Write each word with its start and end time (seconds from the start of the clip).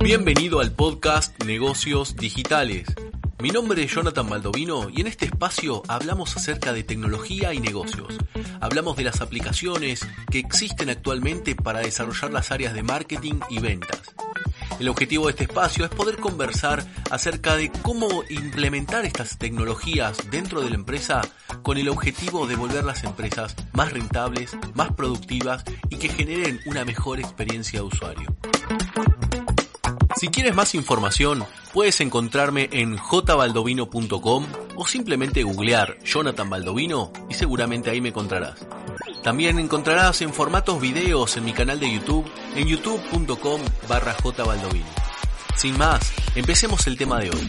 Bienvenido 0.00 0.60
al 0.60 0.72
podcast 0.72 1.42
Negocios 1.44 2.16
Digitales. 2.16 2.86
Mi 3.40 3.50
nombre 3.50 3.84
es 3.84 3.94
Jonathan 3.94 4.28
Baldovino 4.28 4.88
y 4.90 5.00
en 5.00 5.06
este 5.06 5.26
espacio 5.26 5.82
hablamos 5.86 6.36
acerca 6.36 6.72
de 6.72 6.82
tecnología 6.82 7.54
y 7.54 7.60
negocios. 7.60 8.16
Hablamos 8.60 8.96
de 8.96 9.04
las 9.04 9.20
aplicaciones 9.20 10.06
que 10.30 10.38
existen 10.38 10.90
actualmente 10.90 11.54
para 11.54 11.80
desarrollar 11.80 12.32
las 12.32 12.50
áreas 12.50 12.74
de 12.74 12.82
marketing 12.82 13.40
y 13.50 13.60
ventas. 13.60 14.02
El 14.80 14.88
objetivo 14.88 15.26
de 15.26 15.32
este 15.32 15.44
espacio 15.44 15.84
es 15.84 15.90
poder 15.90 16.16
conversar 16.16 16.84
acerca 17.10 17.56
de 17.56 17.70
cómo 17.82 18.22
implementar 18.30 19.04
estas 19.04 19.36
tecnologías 19.36 20.30
dentro 20.30 20.60
de 20.60 20.70
la 20.70 20.76
empresa 20.76 21.22
con 21.62 21.78
el 21.78 21.88
objetivo 21.88 22.46
de 22.46 22.56
volver 22.56 22.84
las 22.84 23.04
empresas 23.04 23.54
más 23.78 23.92
rentables, 23.92 24.56
más 24.74 24.92
productivas 24.92 25.62
y 25.88 25.98
que 25.98 26.08
generen 26.08 26.60
una 26.66 26.84
mejor 26.84 27.20
experiencia 27.20 27.78
de 27.78 27.86
usuario. 27.86 28.36
Si 30.16 30.26
quieres 30.26 30.52
más 30.56 30.74
información, 30.74 31.44
puedes 31.72 32.00
encontrarme 32.00 32.68
en 32.72 32.96
jbaldovino.com 32.96 34.46
o 34.74 34.84
simplemente 34.84 35.44
googlear 35.44 35.96
Jonathan 36.02 36.50
Baldovino 36.50 37.12
y 37.30 37.34
seguramente 37.34 37.90
ahí 37.90 38.00
me 38.00 38.08
encontrarás. 38.08 38.66
También 39.22 39.60
encontrarás 39.60 40.22
en 40.22 40.32
formatos 40.32 40.80
videos 40.80 41.36
en 41.36 41.44
mi 41.44 41.52
canal 41.52 41.78
de 41.78 41.92
YouTube 41.92 42.28
en 42.56 42.66
youtube.com 42.66 43.60
barra 43.88 44.14
jbaldovino. 44.14 44.86
Sin 45.54 45.78
más, 45.78 46.12
empecemos 46.34 46.84
el 46.88 46.98
tema 46.98 47.20
de 47.20 47.30
hoy. 47.30 47.48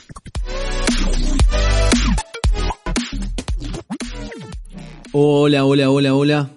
Hola, 5.11 5.65
hola, 5.65 5.89
hola, 5.89 6.13
hola. 6.13 6.51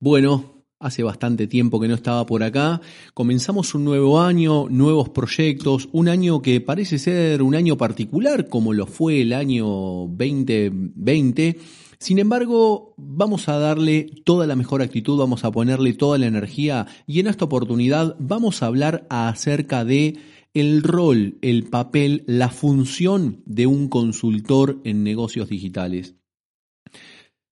Bueno, 0.00 0.56
Hace 0.78 1.02
bastante 1.02 1.46
tiempo 1.46 1.80
que 1.80 1.88
no 1.88 1.94
estaba 1.94 2.26
por 2.26 2.42
acá. 2.42 2.82
Comenzamos 3.14 3.74
un 3.74 3.84
nuevo 3.84 4.20
año, 4.20 4.68
nuevos 4.68 5.08
proyectos, 5.08 5.88
un 5.92 6.06
año 6.06 6.42
que 6.42 6.60
parece 6.60 6.98
ser 6.98 7.40
un 7.40 7.54
año 7.54 7.78
particular 7.78 8.50
como 8.50 8.74
lo 8.74 8.86
fue 8.86 9.22
el 9.22 9.32
año 9.32 9.66
2020. 9.66 11.58
Sin 11.98 12.18
embargo, 12.18 12.92
vamos 12.98 13.48
a 13.48 13.58
darle 13.58 14.10
toda 14.26 14.46
la 14.46 14.54
mejor 14.54 14.82
actitud, 14.82 15.18
vamos 15.18 15.46
a 15.46 15.50
ponerle 15.50 15.94
toda 15.94 16.18
la 16.18 16.26
energía 16.26 16.86
y 17.06 17.20
en 17.20 17.28
esta 17.28 17.46
oportunidad 17.46 18.14
vamos 18.18 18.62
a 18.62 18.66
hablar 18.66 19.06
acerca 19.08 19.86
de 19.86 20.18
el 20.52 20.82
rol, 20.82 21.38
el 21.40 21.64
papel, 21.64 22.22
la 22.26 22.50
función 22.50 23.42
de 23.46 23.66
un 23.66 23.88
consultor 23.88 24.78
en 24.84 25.04
negocios 25.04 25.48
digitales. 25.48 26.16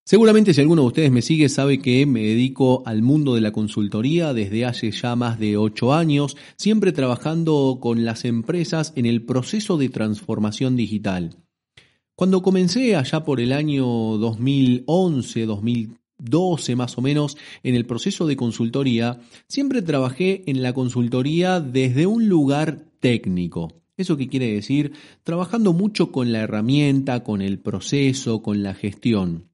Seguramente 0.06 0.52
si 0.52 0.60
alguno 0.60 0.82
de 0.82 0.88
ustedes 0.88 1.10
me 1.10 1.22
sigue 1.22 1.48
sabe 1.48 1.78
que 1.78 2.04
me 2.04 2.20
dedico 2.20 2.82
al 2.84 3.00
mundo 3.00 3.34
de 3.34 3.40
la 3.40 3.52
consultoría 3.52 4.34
desde 4.34 4.66
hace 4.66 4.90
ya 4.90 5.16
más 5.16 5.38
de 5.38 5.56
ocho 5.56 5.94
años, 5.94 6.36
siempre 6.58 6.92
trabajando 6.92 7.78
con 7.80 8.04
las 8.04 8.26
empresas 8.26 8.92
en 8.96 9.06
el 9.06 9.24
proceso 9.24 9.78
de 9.78 9.88
transformación 9.88 10.76
digital. 10.76 11.38
Cuando 12.14 12.42
comencé 12.42 12.96
allá 12.96 13.24
por 13.24 13.40
el 13.40 13.50
año 13.50 13.86
2011, 13.86 15.46
2012 15.46 16.76
más 16.76 16.98
o 16.98 17.00
menos, 17.00 17.38
en 17.62 17.74
el 17.74 17.86
proceso 17.86 18.26
de 18.26 18.36
consultoría, 18.36 19.20
siempre 19.48 19.80
trabajé 19.80 20.42
en 20.50 20.62
la 20.62 20.74
consultoría 20.74 21.60
desde 21.60 22.06
un 22.06 22.28
lugar 22.28 22.90
técnico. 23.00 23.80
¿Eso 23.96 24.18
qué 24.18 24.28
quiere 24.28 24.52
decir? 24.52 24.92
Trabajando 25.22 25.72
mucho 25.72 26.12
con 26.12 26.30
la 26.30 26.40
herramienta, 26.40 27.24
con 27.24 27.40
el 27.40 27.58
proceso, 27.58 28.42
con 28.42 28.62
la 28.62 28.74
gestión. 28.74 29.53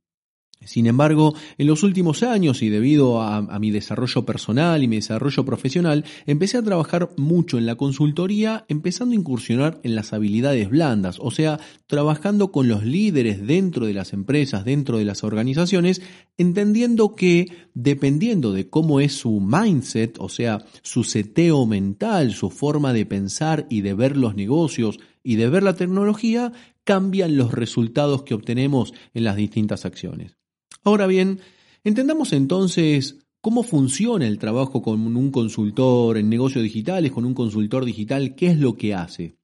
Sin 0.63 0.87
embargo, 0.87 1.35
en 1.57 1.67
los 1.67 1.83
últimos 1.83 2.23
años 2.23 2.61
y 2.61 2.69
debido 2.69 3.23
a, 3.23 3.59
mi 3.59 3.71
desarrollo 3.71 4.27
personal 4.27 4.83
y 4.83 4.89
mi 4.89 4.97
desarrollo 4.97 5.43
profesional, 5.43 6.05
empecé 6.27 6.59
a 6.59 6.63
trabajar 6.63 7.11
mucho 7.17 7.57
en 7.57 7.65
la 7.65 7.77
consultoría, 7.77 8.67
empezando 8.69 9.15
a 9.15 9.19
incursionar 9.19 9.81
en 9.85 9.95
las 9.95 10.13
habilidades 10.13 10.69
blandas, 10.69 11.17
o 11.19 11.31
sea, 11.31 11.61
trabajando 11.87 12.53
con 12.53 12.69
los 12.69 12.85
líderes 12.85 13.47
dentro 13.47 13.87
de 13.87 13.95
las 13.95 14.13
empresas, 14.13 14.67
dentro 14.67 14.99
de 14.99 15.07
las 15.07 15.25
organizaciones, 15.25 16.03
entendiendo 16.37 17.15
que 17.15 17.49
dependiendo 17.73 18.53
de 18.53 18.69
cómo 18.69 19.01
es 19.01 19.15
su 19.15 19.41
mindset, 19.41 20.19
o 20.19 20.29
sea, 20.29 20.67
su 20.83 21.05
seteo 21.05 21.65
mental, 21.65 22.33
su 22.33 22.51
forma 22.51 22.93
de 22.93 23.07
pensar 23.07 23.67
y 23.71 23.81
de 23.81 23.95
ver 23.95 24.19
los 24.19 24.35
negocios 24.35 24.99
y 25.23 25.37
de 25.37 25.49
ver 25.49 25.63
la 25.63 25.75
tecnología, 25.75 26.53
cambian 26.85 27.39
los 27.39 27.53
resultados 27.53 28.25
que 28.25 28.35
obtenemos 28.35 28.93
en 29.15 29.25
las 29.25 29.37
distintas 29.37 29.87
acciones. 29.87 30.40
Ahora 30.83 31.07
bien, 31.07 31.41
entendamos 31.85 32.33
entonces 32.33 33.19
cómo 33.41 33.63
funciona 33.63 34.27
el 34.27 34.39
trabajo 34.39 34.83
con 34.83 35.17
un 35.17 35.31
consultor 35.31 36.17
en 36.17 36.29
negocios 36.29 36.65
digitales, 36.65 37.13
con 37.13 37.25
un 37.25 37.35
consultor 37.35 37.85
digital, 37.85 38.35
qué 38.35 38.49
es 38.49 38.59
lo 38.59 38.75
que 38.75 38.95
hace. 38.95 39.37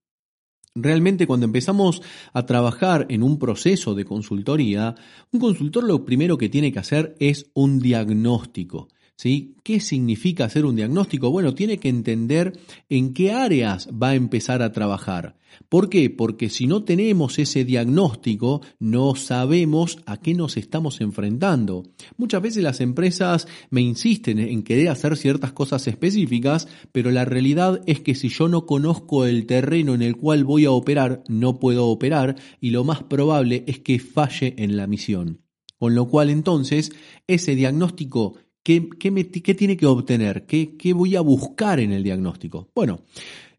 Realmente 0.75 1.27
cuando 1.27 1.47
empezamos 1.47 2.03
a 2.35 2.45
trabajar 2.45 3.07
en 3.09 3.23
un 3.23 3.39
proceso 3.39 3.95
de 3.95 4.05
consultoría, 4.05 4.95
un 5.33 5.41
consultor 5.41 5.85
lo 5.85 6.05
primero 6.05 6.37
que 6.37 6.51
tiene 6.51 6.71
que 6.73 6.79
hacer 6.79 7.17
es 7.19 7.51
un 7.55 7.81
diagnóstico. 7.81 8.89
¿Qué 9.19 9.81
significa 9.81 10.45
hacer 10.45 10.67
un 10.67 10.77
diagnóstico? 10.77 11.31
Bueno, 11.31 11.55
tiene 11.55 11.79
que 11.79 11.89
entender 11.89 12.61
en 12.91 13.15
qué 13.15 13.33
áreas 13.33 13.89
va 13.91 14.11
a 14.11 14.15
empezar 14.15 14.63
a 14.63 14.73
trabajar. 14.73 15.39
¿Por 15.71 15.89
qué? 15.89 16.11
Porque 16.11 16.51
si 16.51 16.67
no 16.67 16.85
tenemos 16.85 17.39
ese 17.39 17.65
diagnóstico, 17.65 18.61
no 18.79 19.15
sabemos 19.15 19.99
a 20.05 20.19
qué 20.19 20.35
nos 20.35 20.59
estamos 20.59 21.01
enfrentando. 21.01 21.85
Muchas 22.19 22.43
veces 22.43 22.63
las 22.63 22.83
empresas 22.83 23.49
me 23.71 23.81
insisten 23.81 24.39
en 24.39 24.63
querer 24.63 24.91
hacer 24.91 25.17
ciertas 25.17 25.53
cosas 25.53 25.87
específicas, 25.89 26.69
pero 26.93 27.11
la 27.11 27.25
realidad 27.25 27.81
es 27.87 28.01
que 28.01 28.15
si 28.15 28.29
yo 28.29 28.49
no 28.49 28.67
conozco 28.67 29.25
el 29.25 29.47
terreno 29.47 29.95
en 29.95 30.03
el 30.03 30.17
cual 30.17 30.45
voy 30.45 30.67
a 30.67 30.73
operar, 30.73 31.25
no 31.27 31.59
puedo 31.59 31.87
operar 31.87 32.37
y 32.61 32.71
lo 32.71 32.85
más 32.85 33.03
probable 33.03 33.65
es 33.67 33.81
que 33.81 33.99
falle 33.99 34.55
en 34.59 34.77
la 34.77 34.87
misión. 34.87 35.41
Con 35.79 35.95
lo 35.95 36.09
cual 36.09 36.31
entonces 36.31 36.93
ese 37.27 37.55
diagnóstico 37.55 38.37
¿Qué, 38.67 39.55
tiene 39.55 39.77
que 39.77 39.87
obtener? 39.87 40.45
¿Qué, 40.45 40.77
¿Qué 40.77 40.93
voy 40.93 41.15
a 41.15 41.21
buscar 41.21 41.79
en 41.79 41.93
el 41.93 42.03
diagnóstico? 42.03 42.69
Bueno, 42.75 42.99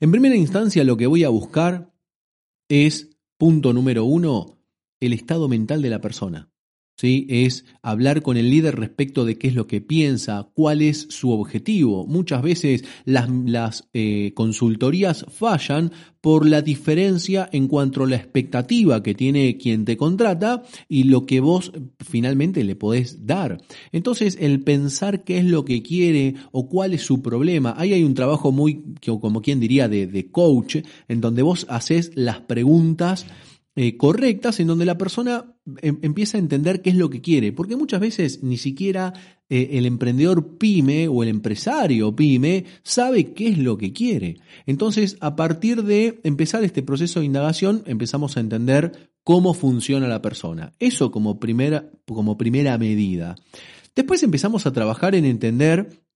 en 0.02 0.12
primera 0.12 0.36
instancia 0.36 0.84
lo 0.84 0.98
que 0.98 1.08
voy 1.08 1.24
a 1.24 1.30
buscar 1.30 1.94
es, 2.68 3.18
punto 3.38 3.72
número 3.72 4.04
uno, 4.04 4.58
el 5.00 5.14
estado 5.14 5.48
mental 5.48 5.82
de 5.82 5.92
la 5.92 6.02
persona. 6.02 6.52
¿Sí? 6.98 7.26
Es 7.30 7.66
hablar 7.82 8.22
con 8.22 8.38
el 8.38 8.50
líder 8.50 8.76
respecto 8.76 9.24
de 9.24 9.38
qué 9.38 9.48
es 9.48 9.56
lo 9.56 9.68
que 9.68 9.82
piensa, 9.82 10.50
cuál 10.54 10.82
es 10.82 11.08
su 11.10 11.32
objetivo. 11.32 12.06
Muchas 12.06 12.42
veces 12.42 12.84
las, 13.06 13.30
las 13.30 13.88
eh, 13.94 14.34
consultorías 14.36 15.26
fallan 15.30 15.92
por 16.22 16.46
la 16.46 16.62
diferencia 16.62 17.48
en 17.54 17.68
cuanto 17.68 18.04
a 18.04 18.08
la 18.08 18.18
expectativa 18.18 19.02
que 19.02 19.14
tiene 19.14 19.58
quien 19.58 19.86
te 19.86 19.96
contrata 19.96 20.64
y 20.90 21.04
lo 21.04 21.26
que 21.26 21.40
vos 21.40 21.72
finalmente 22.00 22.64
le 22.64 22.76
podés 22.76 23.26
dar. 23.26 23.62
Entonces, 23.92 24.38
el 24.42 24.62
pensar 24.62 25.24
qué 25.24 25.38
es 25.38 25.46
lo 25.46 25.64
que 25.64 25.82
quiere 25.84 26.36
o 26.52 26.68
cuál 26.68 26.94
es 26.94 27.04
su 27.04 27.22
problema, 27.22 27.76
ahí 27.78 27.94
hay 27.94 28.04
un 28.04 28.16
trabajo 28.16 28.52
muy, 28.52 28.84
como 29.22 29.42
quien 29.42 29.60
diría, 29.60 29.88
de, 29.88 30.08
de 30.08 30.30
coach, 30.30 30.78
en 31.08 31.22
donde 31.22 31.44
vos 31.44 31.66
haces 31.70 32.12
las 32.16 32.42
preguntas 32.42 33.26
eh, 33.80 33.96
correctas 33.96 34.60
en 34.60 34.66
donde 34.66 34.86
la 34.86 34.98
persona 34.98 35.54
em, 35.84 36.00
empieza 36.02 36.38
a 36.38 36.42
entender 36.42 36.82
qué 36.82 36.90
es 36.90 36.96
lo 36.96 37.12
que 37.12 37.22
quiere, 37.22 37.54
porque 37.54 37.76
muchas 37.76 38.00
veces 38.00 38.42
ni 38.42 38.58
siquiera 38.58 39.14
eh, 39.50 39.70
el 39.74 39.86
emprendedor 39.86 40.58
pyme 40.58 41.08
o 41.08 41.22
el 41.22 41.30
empresario 41.30 42.16
pyme 42.16 42.66
sabe 42.82 43.34
qué 43.34 43.50
es 43.50 43.60
lo 43.60 43.78
que 43.78 43.94
quiere. 43.94 44.38
Entonces, 44.66 45.16
a 45.22 45.36
partir 45.36 45.84
de 45.84 46.20
empezar 46.24 46.64
este 46.64 46.82
proceso 46.82 47.20
de 47.20 47.28
indagación, 47.28 47.84
empezamos 47.86 48.36
a 48.36 48.40
entender 48.40 49.12
cómo 49.24 49.54
funciona 49.54 50.08
la 50.08 50.24
persona. 50.24 50.74
Eso 50.80 51.12
como 51.12 51.40
primera, 51.40 51.92
como 52.08 52.36
primera 52.36 52.80
medida. 52.80 53.36
Después 53.96 54.24
empezamos 54.24 54.66
a 54.66 54.74
trabajar 54.74 55.14
en 55.14 55.26
entender 55.26 56.07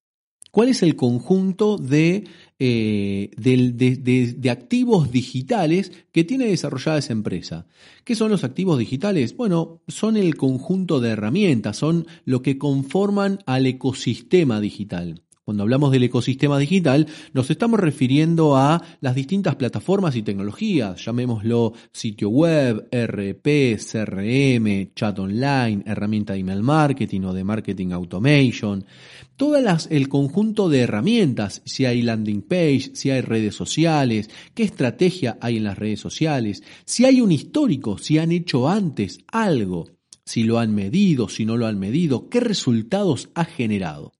cuál 0.52 0.70
es 0.70 0.84
el 0.84 0.96
conjunto 0.96 1.78
de 1.78 2.26
eh, 2.64 3.32
de, 3.38 4.50
activos 4.52 5.12
digitales 5.12 5.92
que 6.12 6.24
tiene 6.24 6.46
desarrollada 6.46 7.00
esa 7.00 7.12
empresa. 7.12 7.66
¿Qué 8.04 8.14
son 8.14 8.30
los 8.30 8.44
activos 8.44 8.78
digitales? 8.78 9.36
Bueno, 9.36 9.82
son 9.88 10.16
el 10.16 10.36
conjunto 10.36 11.00
de 11.00 11.10
herramientas, 11.10 11.78
son 11.78 12.06
lo 12.24 12.44
que 12.44 12.60
conforman 12.60 13.40
al 13.48 13.66
ecosistema 13.66 14.62
digital. 14.62 15.24
Cuando 15.52 15.64
hablamos 15.64 15.92
del 15.92 16.04
ecosistema 16.04 16.58
digital, 16.58 17.08
nos 17.34 17.52
estamos 17.52 17.78
refiriendo 17.78 18.56
a 18.56 18.82
las 19.02 19.16
distintas 19.16 19.58
plataformas 19.58 20.16
y 20.16 20.24
tecnologías, 20.24 21.04
llamémoslo 21.04 21.74
sitio 21.92 22.30
web, 22.30 22.88
RP, 22.90 23.78
CRM, 23.78 24.94
chat 24.96 25.20
online, 25.20 25.84
herramienta 25.86 26.32
de 26.32 26.40
email 26.40 26.64
marketing 26.64 27.24
o 27.24 27.34
de 27.34 27.44
marketing 27.44 27.92
automation, 27.92 28.86
todas 29.36 29.90
el 29.92 30.08
conjunto 30.08 30.70
de 30.70 30.80
herramientas, 30.84 31.62
si 31.66 31.84
hay 31.84 32.02
landing 32.02 32.44
page, 32.44 32.92
si 32.94 33.10
hay 33.10 33.20
redes 33.20 33.54
sociales, 33.54 34.30
qué 34.54 34.64
estrategia 34.64 35.38
hay 35.42 35.58
en 35.58 35.66
las 35.66 35.78
redes 35.78 36.00
sociales, 36.00 36.64
si 36.86 37.04
hay 37.04 37.20
un 37.20 37.34
histórico, 37.34 37.98
si 37.98 38.20
han 38.20 38.32
hecho 38.32 38.70
antes 38.70 39.20
algo, 39.28 39.90
si 40.24 40.44
lo 40.44 40.60
han 40.60 40.74
medido, 40.74 41.28
si 41.28 41.46
no 41.46 41.58
lo 41.58 41.68
han 41.68 41.78
medido, 41.78 42.30
qué 42.30 42.40
resultados 42.40 43.28
ha 43.36 43.44
generado. 43.44 44.14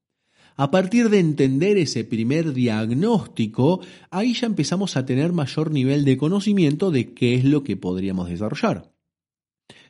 A 0.56 0.72
partir 0.72 1.10
de 1.10 1.20
entender 1.20 1.78
ese 1.78 2.04
primer 2.04 2.54
diagnóstico, 2.54 3.82
ahí 4.10 4.34
ya 4.34 4.48
empezamos 4.48 4.98
a 4.98 5.06
tener 5.06 5.34
mayor 5.34 5.72
nivel 5.72 6.06
de 6.06 6.18
conocimiento 6.18 6.92
de 6.92 7.14
qué 7.14 7.36
es 7.36 7.46
lo 7.46 7.64
que 7.64 7.78
podríamos 7.78 8.30
desarrollar. 8.30 8.92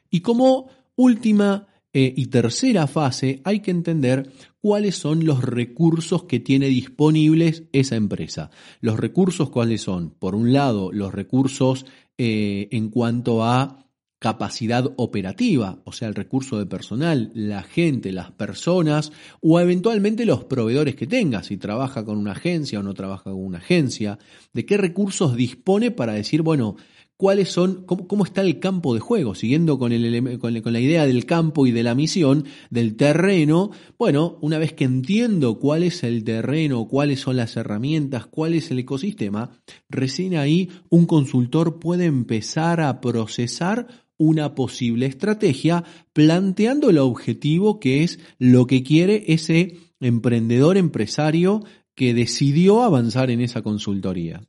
Y 0.09 0.21
como 0.21 0.69
última 0.95 1.67
eh, 1.93 2.13
y 2.15 2.27
tercera 2.27 2.87
fase, 2.87 3.41
hay 3.43 3.59
que 3.59 3.71
entender 3.71 4.31
cuáles 4.61 4.95
son 4.95 5.25
los 5.25 5.43
recursos 5.43 6.23
que 6.23 6.39
tiene 6.39 6.67
disponibles 6.67 7.63
esa 7.73 7.95
empresa. 7.95 8.49
Los 8.79 8.99
recursos 8.99 9.49
cuáles 9.49 9.81
son? 9.81 10.11
Por 10.11 10.35
un 10.35 10.53
lado, 10.53 10.91
los 10.93 11.13
recursos 11.13 11.85
eh, 12.17 12.69
en 12.71 12.89
cuanto 12.89 13.43
a 13.43 13.90
capacidad 14.21 14.85
operativa, 14.97 15.79
o 15.83 15.91
sea, 15.93 16.07
el 16.07 16.13
recurso 16.13 16.59
de 16.59 16.67
personal, 16.67 17.31
la 17.33 17.63
gente, 17.63 18.11
las 18.11 18.29
personas 18.29 19.11
o 19.41 19.59
eventualmente 19.59 20.27
los 20.27 20.43
proveedores 20.43 20.95
que 20.95 21.07
tenga, 21.07 21.41
si 21.41 21.57
trabaja 21.57 22.05
con 22.05 22.19
una 22.19 22.33
agencia 22.33 22.79
o 22.79 22.83
no 22.83 22.93
trabaja 22.93 23.31
con 23.31 23.43
una 23.43 23.57
agencia, 23.57 24.19
de 24.53 24.63
qué 24.67 24.77
recursos 24.77 25.35
dispone 25.35 25.89
para 25.89 26.13
decir, 26.13 26.43
bueno, 26.43 26.75
cuáles 27.21 27.49
son, 27.49 27.85
cómo, 27.85 28.25
está 28.25 28.41
el 28.41 28.57
campo 28.57 28.95
de 28.95 28.99
juego, 28.99 29.35
siguiendo 29.35 29.77
con, 29.77 29.91
el, 29.91 30.39
con, 30.39 30.73
la 30.73 30.79
idea 30.79 31.05
del 31.05 31.27
campo 31.27 31.67
y 31.67 31.71
de 31.71 31.83
la 31.83 31.93
misión, 31.93 32.45
del 32.71 32.95
terreno. 32.95 33.69
Bueno, 33.99 34.39
una 34.41 34.57
vez 34.57 34.73
que 34.73 34.85
entiendo 34.85 35.59
cuál 35.59 35.83
es 35.83 36.01
el 36.03 36.23
terreno, 36.23 36.87
cuáles 36.87 37.19
son 37.19 37.37
las 37.37 37.55
herramientas, 37.57 38.25
cuál 38.25 38.55
es 38.55 38.71
el 38.71 38.79
ecosistema, 38.79 39.51
recién 39.87 40.35
ahí 40.35 40.71
un 40.89 41.05
consultor 41.05 41.77
puede 41.77 42.05
empezar 42.05 42.81
a 42.81 42.99
procesar 43.01 44.07
una 44.17 44.55
posible 44.55 45.05
estrategia 45.05 45.83
planteando 46.13 46.89
el 46.89 46.97
objetivo 46.97 47.79
que 47.79 48.03
es 48.03 48.17
lo 48.39 48.65
que 48.65 48.81
quiere 48.81 49.25
ese 49.27 49.77
emprendedor 49.99 50.75
empresario 50.75 51.63
que 51.93 52.15
decidió 52.15 52.81
avanzar 52.81 53.29
en 53.29 53.41
esa 53.41 53.61
consultoría. 53.61 54.41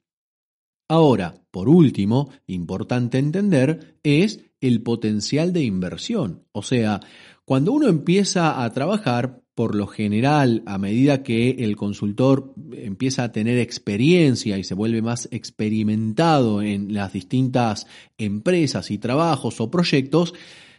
Ahora, 0.93 1.37
por 1.51 1.71
último, 1.71 2.29
importante 2.47 3.17
entender, 3.17 3.97
es 4.03 4.41
el 4.61 4.83
potencial 4.83 5.55
de 5.55 5.63
inversión. 5.63 6.43
O 6.53 6.63
sea, 6.63 7.01
cuando 7.47 7.73
uno 7.73 7.89
empieza 7.89 8.63
a 8.63 8.71
trabajar, 8.75 9.41
por 9.55 9.75
lo 9.75 9.87
general, 9.87 10.63
a 10.67 10.77
medida 10.77 11.23
que 11.23 11.49
el 11.61 11.77
consultor 11.77 12.53
empieza 12.73 13.25
a 13.25 13.33
tener 13.33 13.57
experiencia 13.57 14.59
y 14.59 14.65
se 14.65 14.75
vuelve 14.75 15.01
más 15.01 15.31
experimentado 15.33 16.61
en 16.61 16.93
las 16.93 17.15
distintas 17.15 17.87
empresas 18.19 18.91
y 18.91 18.99
trabajos 18.99 19.63
o 19.63 19.71
proyectos, 19.71 20.35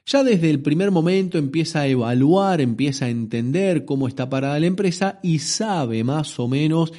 ya 0.05 0.23
desde 0.23 0.51
el 0.51 0.61
primer 0.61 0.91
momento 0.91 1.39
empieza 1.39 1.79
a 1.79 1.87
evaluar, 1.87 2.61
empieza 2.61 3.05
a 3.05 3.09
entender 3.09 3.83
cómo 3.83 4.07
está 4.07 4.29
parada 4.29 4.59
la 4.59 4.67
empresa 4.67 5.19
y 5.23 5.39
sabe 5.39 6.03
más 6.03 6.39
o 6.39 6.47
menos 6.47 6.93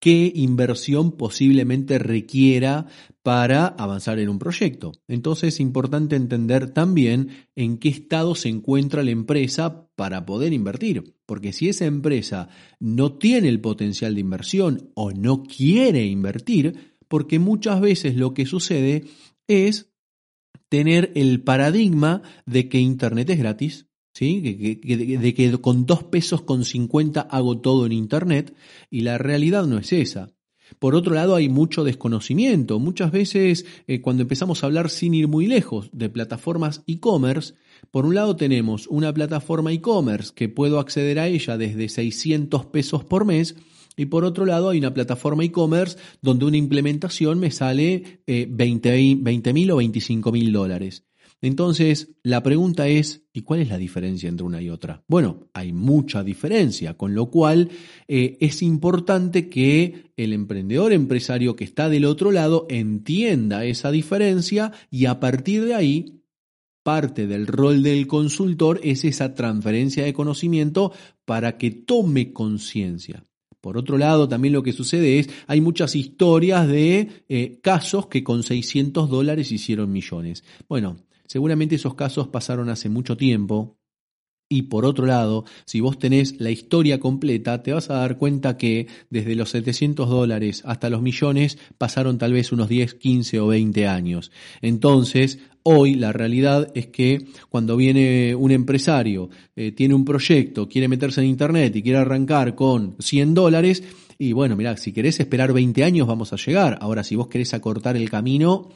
qué 0.00 0.32
inversión 0.34 1.12
posiblemente 1.12 1.98
requiera 1.98 2.86
para 3.22 3.66
avanzar 3.66 4.18
en 4.18 4.30
un 4.30 4.38
proyecto. 4.38 4.92
Entonces 5.06 5.54
es 5.54 5.60
importante 5.60 6.16
entender 6.16 6.70
también 6.70 7.28
en 7.54 7.78
qué 7.78 7.90
estado 7.90 8.34
se 8.34 8.48
encuentra 8.48 9.04
la 9.04 9.10
empresa 9.10 9.88
para 9.94 10.24
poder 10.24 10.52
invertir, 10.54 11.14
porque 11.26 11.52
si 11.52 11.68
esa 11.68 11.84
empresa 11.84 12.48
no 12.80 13.18
tiene 13.18 13.48
el 13.48 13.60
potencial 13.60 14.14
de 14.14 14.22
inversión 14.22 14.90
o 14.94 15.12
no 15.12 15.42
quiere 15.42 16.06
invertir, 16.06 16.96
porque 17.06 17.38
muchas 17.38 17.80
veces 17.80 18.16
lo 18.16 18.32
que 18.32 18.46
sucede 18.46 19.04
es 19.46 19.92
tener 20.70 21.12
el 21.14 21.42
paradigma 21.42 22.22
de 22.46 22.68
que 22.68 22.78
Internet 22.78 23.28
es 23.30 23.38
gratis, 23.38 23.89
¿sí? 24.20 24.40
de 24.40 25.34
que 25.34 25.58
con 25.62 25.86
dos 25.86 26.04
pesos 26.04 26.42
con 26.42 26.66
50 26.66 27.22
hago 27.22 27.58
todo 27.58 27.86
en 27.86 27.92
Internet 27.92 28.54
y 28.90 29.00
la 29.00 29.16
realidad 29.16 29.66
no 29.66 29.78
es 29.78 29.94
esa. 29.94 30.34
Por 30.78 30.94
otro 30.94 31.14
lado, 31.14 31.34
hay 31.34 31.48
mucho 31.48 31.84
desconocimiento. 31.84 32.78
Muchas 32.78 33.10
veces, 33.10 33.64
eh, 33.86 34.02
cuando 34.02 34.22
empezamos 34.22 34.62
a 34.62 34.66
hablar 34.66 34.90
sin 34.90 35.14
ir 35.14 35.26
muy 35.26 35.46
lejos 35.46 35.88
de 35.92 36.10
plataformas 36.10 36.84
e-commerce, 36.86 37.54
por 37.90 38.04
un 38.04 38.14
lado 38.14 38.36
tenemos 38.36 38.86
una 38.88 39.12
plataforma 39.12 39.72
e-commerce 39.72 40.32
que 40.34 40.50
puedo 40.50 40.78
acceder 40.78 41.18
a 41.18 41.26
ella 41.26 41.56
desde 41.56 41.88
600 41.88 42.66
pesos 42.66 43.04
por 43.04 43.24
mes 43.24 43.56
y 43.96 44.04
por 44.06 44.24
otro 44.24 44.44
lado 44.44 44.68
hay 44.68 44.78
una 44.78 44.94
plataforma 44.94 45.44
e-commerce 45.44 45.96
donde 46.20 46.44
una 46.44 46.58
implementación 46.58 47.40
me 47.40 47.50
sale 47.50 48.22
20 48.26 48.94
eh, 48.94 49.52
mil 49.52 49.70
o 49.70 49.76
25 49.76 50.30
mil 50.30 50.52
dólares. 50.52 51.09
Entonces, 51.42 52.10
la 52.22 52.42
pregunta 52.42 52.88
es, 52.88 53.22
¿y 53.32 53.42
cuál 53.42 53.60
es 53.60 53.68
la 53.68 53.78
diferencia 53.78 54.28
entre 54.28 54.44
una 54.44 54.60
y 54.60 54.68
otra? 54.68 55.04
Bueno, 55.08 55.48
hay 55.54 55.72
mucha 55.72 56.22
diferencia, 56.22 56.98
con 56.98 57.14
lo 57.14 57.30
cual 57.30 57.70
eh, 58.08 58.36
es 58.40 58.62
importante 58.62 59.48
que 59.48 60.12
el 60.16 60.34
emprendedor 60.34 60.92
empresario 60.92 61.56
que 61.56 61.64
está 61.64 61.88
del 61.88 62.04
otro 62.04 62.30
lado 62.30 62.66
entienda 62.68 63.64
esa 63.64 63.90
diferencia 63.90 64.72
y 64.90 65.06
a 65.06 65.18
partir 65.18 65.64
de 65.64 65.74
ahí 65.74 66.20
parte 66.82 67.26
del 67.26 67.46
rol 67.46 67.82
del 67.82 68.06
consultor 68.06 68.80
es 68.82 69.04
esa 69.04 69.34
transferencia 69.34 70.04
de 70.04 70.12
conocimiento 70.12 70.92
para 71.24 71.56
que 71.56 71.70
tome 71.70 72.32
conciencia. 72.32 73.24
Por 73.60 73.76
otro 73.76 73.98
lado, 73.98 74.28
también 74.28 74.54
lo 74.54 74.62
que 74.62 74.72
sucede 74.72 75.18
es, 75.18 75.28
hay 75.46 75.60
muchas 75.60 75.94
historias 75.94 76.66
de 76.66 77.08
eh, 77.28 77.60
casos 77.62 78.06
que 78.06 78.24
con 78.24 78.42
600 78.42 79.10
dólares 79.10 79.52
hicieron 79.52 79.92
millones. 79.92 80.44
Bueno, 80.66 80.96
Seguramente 81.30 81.76
esos 81.76 81.94
casos 81.94 82.26
pasaron 82.26 82.70
hace 82.70 82.88
mucho 82.88 83.16
tiempo. 83.16 83.78
Y 84.48 84.62
por 84.62 84.84
otro 84.84 85.06
lado, 85.06 85.44
si 85.64 85.78
vos 85.78 85.96
tenés 85.96 86.40
la 86.40 86.50
historia 86.50 86.98
completa, 86.98 87.62
te 87.62 87.72
vas 87.72 87.88
a 87.88 87.98
dar 87.98 88.18
cuenta 88.18 88.56
que 88.56 88.88
desde 89.10 89.36
los 89.36 89.50
700 89.50 90.08
dólares 90.08 90.62
hasta 90.66 90.90
los 90.90 91.02
millones 91.02 91.56
pasaron 91.78 92.18
tal 92.18 92.32
vez 92.32 92.50
unos 92.50 92.68
10, 92.68 92.94
15 92.94 93.38
o 93.38 93.46
20 93.46 93.86
años. 93.86 94.32
Entonces, 94.60 95.38
hoy 95.62 95.94
la 95.94 96.12
realidad 96.12 96.72
es 96.74 96.88
que 96.88 97.28
cuando 97.48 97.76
viene 97.76 98.34
un 98.34 98.50
empresario, 98.50 99.30
eh, 99.54 99.70
tiene 99.70 99.94
un 99.94 100.04
proyecto, 100.04 100.68
quiere 100.68 100.88
meterse 100.88 101.20
en 101.20 101.28
Internet 101.28 101.76
y 101.76 101.82
quiere 101.84 101.98
arrancar 101.98 102.56
con 102.56 102.96
100 102.98 103.34
dólares, 103.34 103.84
y 104.18 104.32
bueno, 104.32 104.56
mirá, 104.56 104.76
si 104.76 104.92
querés 104.92 105.20
esperar 105.20 105.52
20 105.52 105.84
años 105.84 106.08
vamos 106.08 106.32
a 106.32 106.36
llegar. 106.36 106.76
Ahora, 106.80 107.04
si 107.04 107.14
vos 107.14 107.28
querés 107.28 107.54
acortar 107.54 107.96
el 107.96 108.10
camino, 108.10 108.68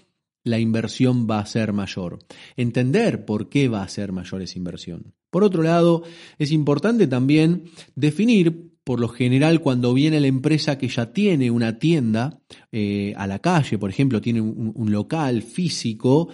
la 0.45 0.59
inversión 0.59 1.27
va 1.29 1.41
a 1.41 1.47
ser 1.47 1.73
mayor. 1.73 2.19
Entender 2.57 3.25
por 3.25 3.49
qué 3.49 3.69
va 3.69 3.83
a 3.83 3.89
ser 3.89 4.13
mayor 4.13 4.43
esa 4.43 4.59
inversión. 4.59 5.15
Por 5.31 5.43
otro 5.43 5.63
lado, 5.63 6.05
es 6.39 6.53
importante 6.53 7.07
también 7.07 7.65
definir, 7.97 8.73
por 8.85 9.01
lo 9.01 9.09
general, 9.09 9.61
cuando 9.61 9.93
viene 9.95 10.21
la 10.21 10.27
empresa 10.27 10.79
que 10.79 10.89
ya 10.89 11.13
tiene 11.13 11.51
una 11.51 11.79
tienda 11.79 12.41
eh, 12.71 13.15
a 13.17 13.27
la 13.27 13.41
calle, 13.41 13.79
por 13.79 13.91
ejemplo, 13.91 14.21
tiene 14.21 14.43
un 14.43 14.93
local 14.93 15.43
físico, 15.43 16.29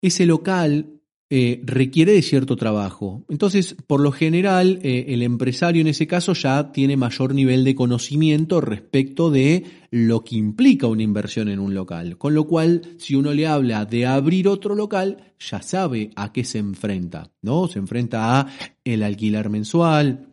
ese 0.00 0.24
local 0.26 0.99
eh, 1.32 1.60
requiere 1.64 2.12
de 2.12 2.22
cierto 2.22 2.56
trabajo. 2.56 3.24
Entonces, 3.28 3.76
por 3.86 4.00
lo 4.00 4.10
general, 4.10 4.80
eh, 4.82 5.06
el 5.08 5.22
empresario 5.22 5.80
en 5.80 5.86
ese 5.86 6.08
caso 6.08 6.32
ya 6.32 6.72
tiene 6.72 6.96
mayor 6.96 7.34
nivel 7.34 7.62
de 7.62 7.76
conocimiento 7.76 8.60
respecto 8.60 9.30
de 9.30 9.64
lo 9.92 10.24
que 10.24 10.34
implica 10.34 10.88
una 10.88 11.04
inversión 11.04 11.48
en 11.48 11.60
un 11.60 11.72
local. 11.72 12.18
Con 12.18 12.34
lo 12.34 12.48
cual, 12.48 12.82
si 12.98 13.14
uno 13.14 13.32
le 13.32 13.46
habla 13.46 13.84
de 13.84 14.06
abrir 14.06 14.48
otro 14.48 14.74
local, 14.74 15.32
ya 15.38 15.62
sabe 15.62 16.10
a 16.16 16.32
qué 16.32 16.42
se 16.42 16.58
enfrenta, 16.58 17.30
¿no? 17.42 17.68
Se 17.68 17.78
enfrenta 17.78 18.40
a 18.40 18.48
el 18.82 19.04
alquiler 19.04 19.50
mensual, 19.50 20.29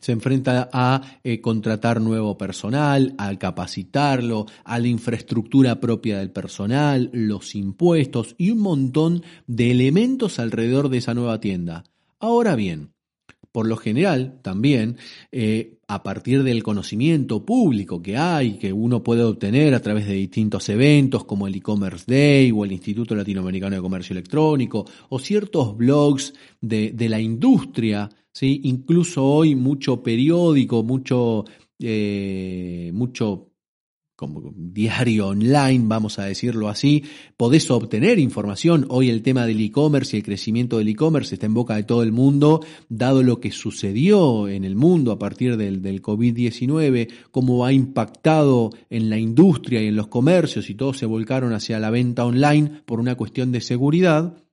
se 0.00 0.12
enfrenta 0.12 0.68
a 0.72 1.02
eh, 1.22 1.40
contratar 1.40 2.00
nuevo 2.00 2.36
personal, 2.38 3.14
a 3.18 3.34
capacitarlo, 3.36 4.46
a 4.64 4.78
la 4.78 4.88
infraestructura 4.88 5.80
propia 5.80 6.18
del 6.18 6.30
personal, 6.30 7.10
los 7.12 7.54
impuestos 7.54 8.34
y 8.38 8.50
un 8.50 8.60
montón 8.60 9.22
de 9.46 9.70
elementos 9.70 10.38
alrededor 10.38 10.88
de 10.88 10.98
esa 10.98 11.14
nueva 11.14 11.40
tienda. 11.40 11.84
Ahora 12.18 12.56
bien, 12.56 12.95
por 13.56 13.66
lo 13.66 13.78
general, 13.78 14.38
también, 14.42 14.98
eh, 15.32 15.78
a 15.88 16.02
partir 16.02 16.42
del 16.42 16.62
conocimiento 16.62 17.46
público 17.46 18.02
que 18.02 18.18
hay, 18.18 18.58
que 18.58 18.70
uno 18.70 19.02
puede 19.02 19.22
obtener 19.22 19.72
a 19.72 19.80
través 19.80 20.06
de 20.06 20.12
distintos 20.12 20.68
eventos 20.68 21.24
como 21.24 21.46
el 21.46 21.54
e-commerce 21.54 22.04
day 22.06 22.52
o 22.54 22.66
el 22.66 22.72
Instituto 22.72 23.14
Latinoamericano 23.14 23.74
de 23.74 23.80
Comercio 23.80 24.12
Electrónico 24.12 24.84
o 25.08 25.18
ciertos 25.18 25.74
blogs 25.74 26.34
de, 26.60 26.90
de 26.90 27.08
la 27.08 27.18
industria 27.18 28.10
¿sí? 28.30 28.60
Incluso 28.64 29.24
hoy 29.24 29.54
mucho 29.54 30.02
periódico, 30.02 30.82
mucho, 30.82 31.46
eh, 31.78 32.90
mucho 32.92 33.45
como 34.16 34.50
diario 34.56 35.28
online, 35.28 35.84
vamos 35.86 36.18
a 36.18 36.24
decirlo 36.24 36.68
así, 36.70 37.04
podés 37.36 37.70
obtener 37.70 38.18
información. 38.18 38.86
Hoy 38.88 39.10
el 39.10 39.20
tema 39.20 39.46
del 39.46 39.60
e-commerce 39.60 40.16
y 40.16 40.20
el 40.20 40.24
crecimiento 40.24 40.78
del 40.78 40.88
e-commerce 40.88 41.34
está 41.34 41.44
en 41.44 41.52
boca 41.52 41.76
de 41.76 41.84
todo 41.84 42.02
el 42.02 42.12
mundo, 42.12 42.64
dado 42.88 43.22
lo 43.22 43.40
que 43.40 43.50
sucedió 43.50 44.48
en 44.48 44.64
el 44.64 44.74
mundo 44.74 45.12
a 45.12 45.18
partir 45.18 45.58
del, 45.58 45.82
del 45.82 46.00
COVID-19, 46.00 47.10
cómo 47.30 47.66
ha 47.66 47.74
impactado 47.74 48.70
en 48.88 49.10
la 49.10 49.18
industria 49.18 49.82
y 49.82 49.88
en 49.88 49.96
los 49.96 50.08
comercios 50.08 50.70
y 50.70 50.74
todos 50.74 50.96
se 50.96 51.04
volcaron 51.04 51.52
hacia 51.52 51.78
la 51.78 51.90
venta 51.90 52.24
online 52.24 52.82
por 52.86 53.00
una 53.00 53.16
cuestión 53.16 53.52
de 53.52 53.60
seguridad. 53.60 54.45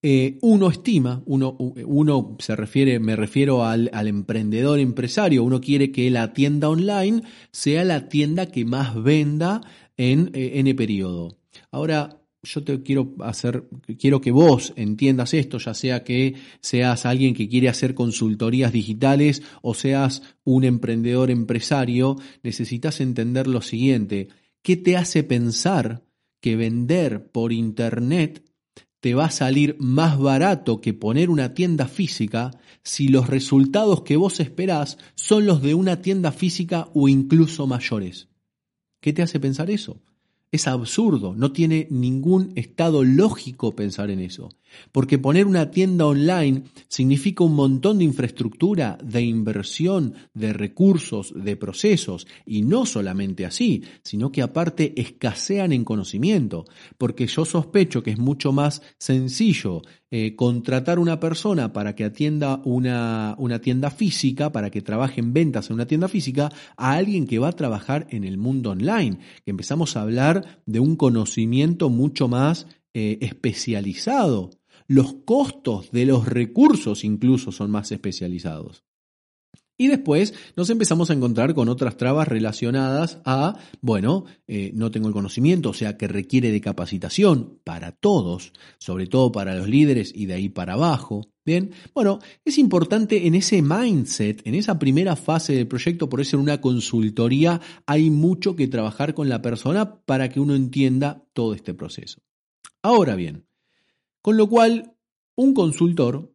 Eh, 0.00 0.38
uno 0.42 0.70
estima, 0.70 1.22
uno, 1.26 1.56
uno, 1.58 2.36
se 2.38 2.54
refiere, 2.54 3.00
me 3.00 3.16
refiero 3.16 3.64
al, 3.64 3.90
emprendedor 3.92 4.78
empresario, 4.78 5.42
uno 5.42 5.60
quiere 5.60 5.90
que 5.90 6.10
la 6.10 6.32
tienda 6.32 6.68
online 6.68 7.22
sea 7.50 7.84
la 7.84 8.08
tienda 8.08 8.46
que 8.46 8.64
más 8.64 9.02
venda 9.02 9.60
en 9.96 10.30
eh, 10.34 10.60
N 10.60 10.74
periodo. 10.74 11.38
Ahora, 11.72 12.20
yo 12.44 12.62
te 12.62 12.82
quiero 12.82 13.16
hacer, 13.20 13.68
quiero 13.98 14.20
que 14.20 14.30
vos 14.30 14.72
entiendas 14.76 15.34
esto, 15.34 15.58
ya 15.58 15.74
sea 15.74 16.04
que 16.04 16.34
seas 16.60 17.04
alguien 17.04 17.34
que 17.34 17.48
quiere 17.48 17.68
hacer 17.68 17.94
consultorías 17.94 18.72
digitales 18.72 19.42
o 19.62 19.74
seas 19.74 20.22
un 20.44 20.62
emprendedor 20.64 21.30
empresario, 21.30 22.16
necesitas 22.44 23.00
entender 23.00 23.48
lo 23.48 23.60
siguiente. 23.60 24.28
¿Qué 24.62 24.76
te 24.76 24.96
hace 24.96 25.24
pensar 25.24 26.04
que 26.40 26.54
vender 26.54 27.30
por 27.32 27.52
internet 27.52 28.47
te 29.00 29.14
va 29.14 29.26
a 29.26 29.30
salir 29.30 29.76
más 29.78 30.18
barato 30.18 30.80
que 30.80 30.94
poner 30.94 31.30
una 31.30 31.54
tienda 31.54 31.86
física 31.86 32.50
si 32.82 33.08
los 33.08 33.28
resultados 33.28 34.02
que 34.02 34.16
vos 34.16 34.40
esperás 34.40 34.98
son 35.14 35.46
los 35.46 35.62
de 35.62 35.74
una 35.74 36.02
tienda 36.02 36.32
física 36.32 36.88
o 36.94 37.08
incluso 37.08 37.66
mayores. 37.66 38.28
¿Qué 39.00 39.12
te 39.12 39.22
hace 39.22 39.38
pensar 39.38 39.70
eso? 39.70 40.00
Es 40.50 40.66
absurdo, 40.66 41.34
no 41.34 41.52
tiene 41.52 41.86
ningún 41.90 42.52
estado 42.56 43.04
lógico 43.04 43.76
pensar 43.76 44.10
en 44.10 44.20
eso. 44.20 44.48
Porque 44.92 45.18
poner 45.18 45.46
una 45.46 45.70
tienda 45.70 46.06
online 46.06 46.62
significa 46.88 47.44
un 47.44 47.54
montón 47.54 47.98
de 47.98 48.04
infraestructura, 48.04 48.98
de 49.02 49.22
inversión, 49.22 50.14
de 50.34 50.52
recursos, 50.52 51.32
de 51.34 51.56
procesos. 51.56 52.26
Y 52.46 52.62
no 52.62 52.86
solamente 52.86 53.46
así, 53.46 53.82
sino 54.02 54.32
que 54.32 54.42
aparte 54.42 54.94
escasean 55.00 55.72
en 55.72 55.84
conocimiento. 55.84 56.64
Porque 56.96 57.26
yo 57.26 57.44
sospecho 57.44 58.02
que 58.02 58.10
es 58.10 58.18
mucho 58.18 58.52
más 58.52 58.82
sencillo 58.98 59.82
eh, 60.10 60.36
contratar 60.36 60.98
una 60.98 61.20
persona 61.20 61.74
para 61.74 61.94
que 61.94 62.04
atienda 62.04 62.62
una, 62.64 63.34
una 63.36 63.60
tienda 63.60 63.90
física, 63.90 64.50
para 64.50 64.70
que 64.70 64.80
trabaje 64.80 65.20
en 65.20 65.34
ventas 65.34 65.68
en 65.68 65.74
una 65.74 65.86
tienda 65.86 66.08
física, 66.08 66.50
a 66.78 66.94
alguien 66.94 67.26
que 67.26 67.38
va 67.38 67.48
a 67.48 67.52
trabajar 67.52 68.06
en 68.10 68.24
el 68.24 68.38
mundo 68.38 68.70
online. 68.70 69.18
Que 69.44 69.50
empezamos 69.50 69.96
a 69.96 70.02
hablar 70.02 70.60
de 70.64 70.80
un 70.80 70.96
conocimiento 70.96 71.90
mucho 71.90 72.26
más 72.26 72.66
eh, 73.00 73.16
especializado. 73.20 74.50
Los 74.88 75.14
costos 75.24 75.92
de 75.92 76.04
los 76.04 76.26
recursos 76.26 77.04
incluso 77.04 77.52
son 77.52 77.70
más 77.70 77.92
especializados. 77.92 78.82
Y 79.80 79.86
después 79.86 80.34
nos 80.56 80.68
empezamos 80.68 81.08
a 81.08 81.12
encontrar 81.12 81.54
con 81.54 81.68
otras 81.68 81.96
trabas 81.96 82.26
relacionadas 82.26 83.20
a, 83.24 83.56
bueno, 83.80 84.24
eh, 84.48 84.72
no 84.74 84.90
tengo 84.90 85.06
el 85.06 85.14
conocimiento, 85.14 85.70
o 85.70 85.74
sea, 85.74 85.96
que 85.96 86.08
requiere 86.08 86.50
de 86.50 86.60
capacitación 86.60 87.60
para 87.62 87.92
todos, 87.92 88.52
sobre 88.80 89.06
todo 89.06 89.30
para 89.30 89.54
los 89.54 89.68
líderes 89.68 90.12
y 90.12 90.26
de 90.26 90.34
ahí 90.34 90.48
para 90.48 90.72
abajo. 90.72 91.30
Bien, 91.46 91.70
bueno, 91.94 92.18
es 92.44 92.58
importante 92.58 93.28
en 93.28 93.36
ese 93.36 93.62
mindset, 93.62 94.44
en 94.44 94.56
esa 94.56 94.80
primera 94.80 95.14
fase 95.14 95.52
del 95.52 95.68
proyecto, 95.68 96.08
por 96.08 96.20
eso 96.20 96.34
en 96.34 96.42
una 96.42 96.60
consultoría 96.60 97.60
hay 97.86 98.10
mucho 98.10 98.56
que 98.56 98.66
trabajar 98.66 99.14
con 99.14 99.28
la 99.28 99.40
persona 99.40 100.00
para 100.04 100.30
que 100.30 100.40
uno 100.40 100.56
entienda 100.56 101.24
todo 101.32 101.54
este 101.54 101.74
proceso. 101.74 102.20
Ahora 102.82 103.16
bien, 103.16 103.46
con 104.22 104.36
lo 104.36 104.48
cual, 104.48 104.94
un 105.36 105.54
consultor, 105.54 106.34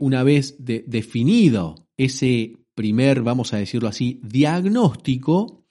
una 0.00 0.22
vez 0.22 0.56
definido 0.58 1.88
ese 1.96 2.56
primer, 2.74 3.22
vamos 3.22 3.52
a 3.52 3.58
decirlo 3.58 3.88
así, 3.88 4.20
diagnóstico, 4.22 5.64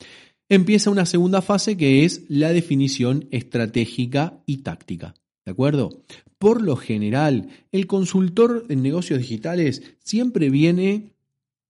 empieza 0.50 0.90
una 0.90 1.06
segunda 1.06 1.42
fase 1.42 1.78
que 1.78 2.06
es 2.06 2.24
la 2.30 2.54
definición 2.54 3.28
estratégica 3.32 4.42
y 4.46 4.58
táctica. 4.58 5.14
¿De 5.46 5.52
acuerdo? 5.52 6.04
Por 6.38 6.62
lo 6.62 6.76
general, 6.76 7.50
el 7.72 7.88
consultor 7.88 8.66
en 8.70 8.84
negocios 8.84 9.20
digitales 9.20 9.82
siempre 10.00 10.50
viene 10.50 11.14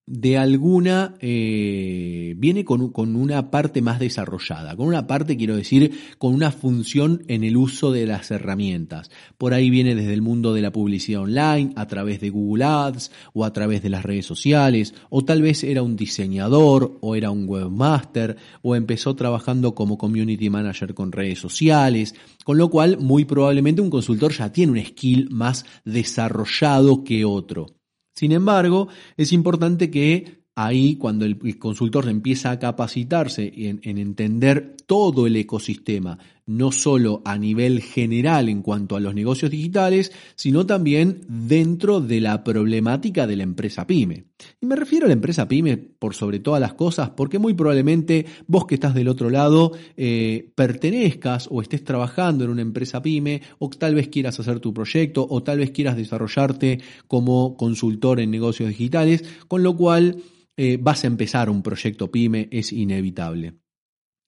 de 0.07 0.37
alguna, 0.37 1.15
eh, 1.19 2.33
viene 2.37 2.63
con, 2.63 2.93
con, 2.93 3.17
una 3.17 3.51
parte 3.51 3.81
más 3.81 3.99
desarrollada, 3.99 4.77
con 4.77 4.87
una 4.87 5.05
parte, 5.05 5.35
quiero 5.35 5.57
decir, 5.57 5.99
con 6.17 6.33
una 6.33 6.51
función 6.51 7.23
en 7.27 7.43
el 7.43 7.57
uso 7.57 7.91
de 7.91 8.07
las 8.07 8.31
herramientas. 8.31 9.11
Por 9.37 9.53
ahí 9.53 9.69
viene 9.69 9.95
desde 9.95 10.13
el 10.13 10.21
mundo 10.21 10.53
de 10.53 10.61
la 10.61 10.71
publicidad 10.71 11.23
online, 11.23 11.73
a 11.75 11.87
través 11.87 12.21
de 12.21 12.29
Google 12.29 12.63
Ads 12.63 13.11
o 13.33 13.43
a 13.43 13.51
través 13.51 13.83
de 13.83 13.89
las 13.89 14.03
redes 14.03 14.25
sociales, 14.25 14.93
o 15.09 15.25
tal 15.25 15.41
vez 15.41 15.65
era 15.65 15.83
un 15.83 15.97
diseñador 15.97 16.97
o 17.01 17.15
era 17.15 17.29
un 17.29 17.43
webmaster 17.45 18.37
o 18.61 18.77
empezó 18.77 19.13
trabajando 19.13 19.75
como 19.75 19.97
community 19.97 20.49
manager 20.49 20.93
con 20.93 21.11
redes 21.11 21.39
sociales, 21.39 22.15
con 22.45 22.57
lo 22.57 22.69
cual 22.69 22.97
muy 22.97 23.25
probablemente 23.25 23.81
un 23.81 23.89
consultor 23.89 24.31
ya 24.31 24.53
tiene 24.53 24.71
un 24.71 24.85
skill 24.85 25.27
más 25.31 25.65
desarrollado 25.83 27.03
que 27.03 27.25
otro. 27.25 27.76
Sin 28.17 28.31
embargo, 28.31 28.87
es 29.15 29.31
importante 29.31 29.91
que 29.91 30.41
ahí, 30.55 30.95
cuando 30.95 31.23
el, 31.23 31.59
consultor 31.59 32.09
empieza 32.09 32.49
a 32.49 32.57
capacitarse 32.57 33.53
en, 33.55 33.79
en 33.83 33.99
entender 33.99 34.75
todo 34.87 35.27
el 35.27 35.35
ecosistema, 35.35 36.17
no 36.47 36.71
solo 36.71 37.21
a 37.25 37.37
nivel 37.37 37.81
general 37.81 38.49
en 38.49 38.61
cuanto 38.61 38.95
a 38.95 38.99
los 38.99 39.13
negocios 39.13 39.51
digitales, 39.51 40.11
sino 40.35 40.65
también 40.65 41.21
dentro 41.27 41.99
de 41.99 42.21
la 42.21 42.43
problemática 42.43 43.27
de 43.27 43.35
la 43.35 43.43
empresa 43.43 43.85
pyme. 43.85 44.25
Y 44.61 44.65
me 44.65 44.77
refiero 44.77 45.05
a 45.05 45.09
la 45.09 45.13
empresa 45.13 45.47
pyme 45.47 45.77
por 45.77 46.15
sobre 46.15 46.39
todas 46.39 46.61
las 46.61 46.73
cosas, 46.73 47.09
porque 47.11 47.37
muy 47.37 47.53
probablemente 47.53 48.25
vos 48.47 48.65
que 48.65 48.75
estás 48.75 48.95
del 48.95 49.09
otro 49.09 49.29
lado 49.29 49.73
eh, 49.97 50.51
pertenezcas 50.55 51.49
o 51.51 51.61
estés 51.61 51.83
trabajando 51.83 52.45
en 52.45 52.49
una 52.49 52.61
empresa 52.61 53.01
pyme, 53.01 53.41
o 53.59 53.69
tal 53.69 53.95
vez 53.95 54.07
quieras 54.07 54.39
hacer 54.39 54.59
tu 54.61 54.73
proyecto, 54.73 55.27
o 55.29 55.43
tal 55.43 55.59
vez 55.59 55.71
quieras 55.71 55.97
desarrollarte 55.97 56.79
como 57.07 57.57
consultor 57.57 58.21
en 58.21 58.31
negocios 58.31 58.69
digitales, 58.69 59.23
con 59.49 59.63
lo 59.63 59.75
cual 59.75 60.23
eh, 60.55 60.79
vas 60.81 61.03
a 61.03 61.07
empezar 61.07 61.49
un 61.49 61.61
proyecto 61.61 62.09
pyme, 62.09 62.47
es 62.51 62.71
inevitable. 62.71 63.55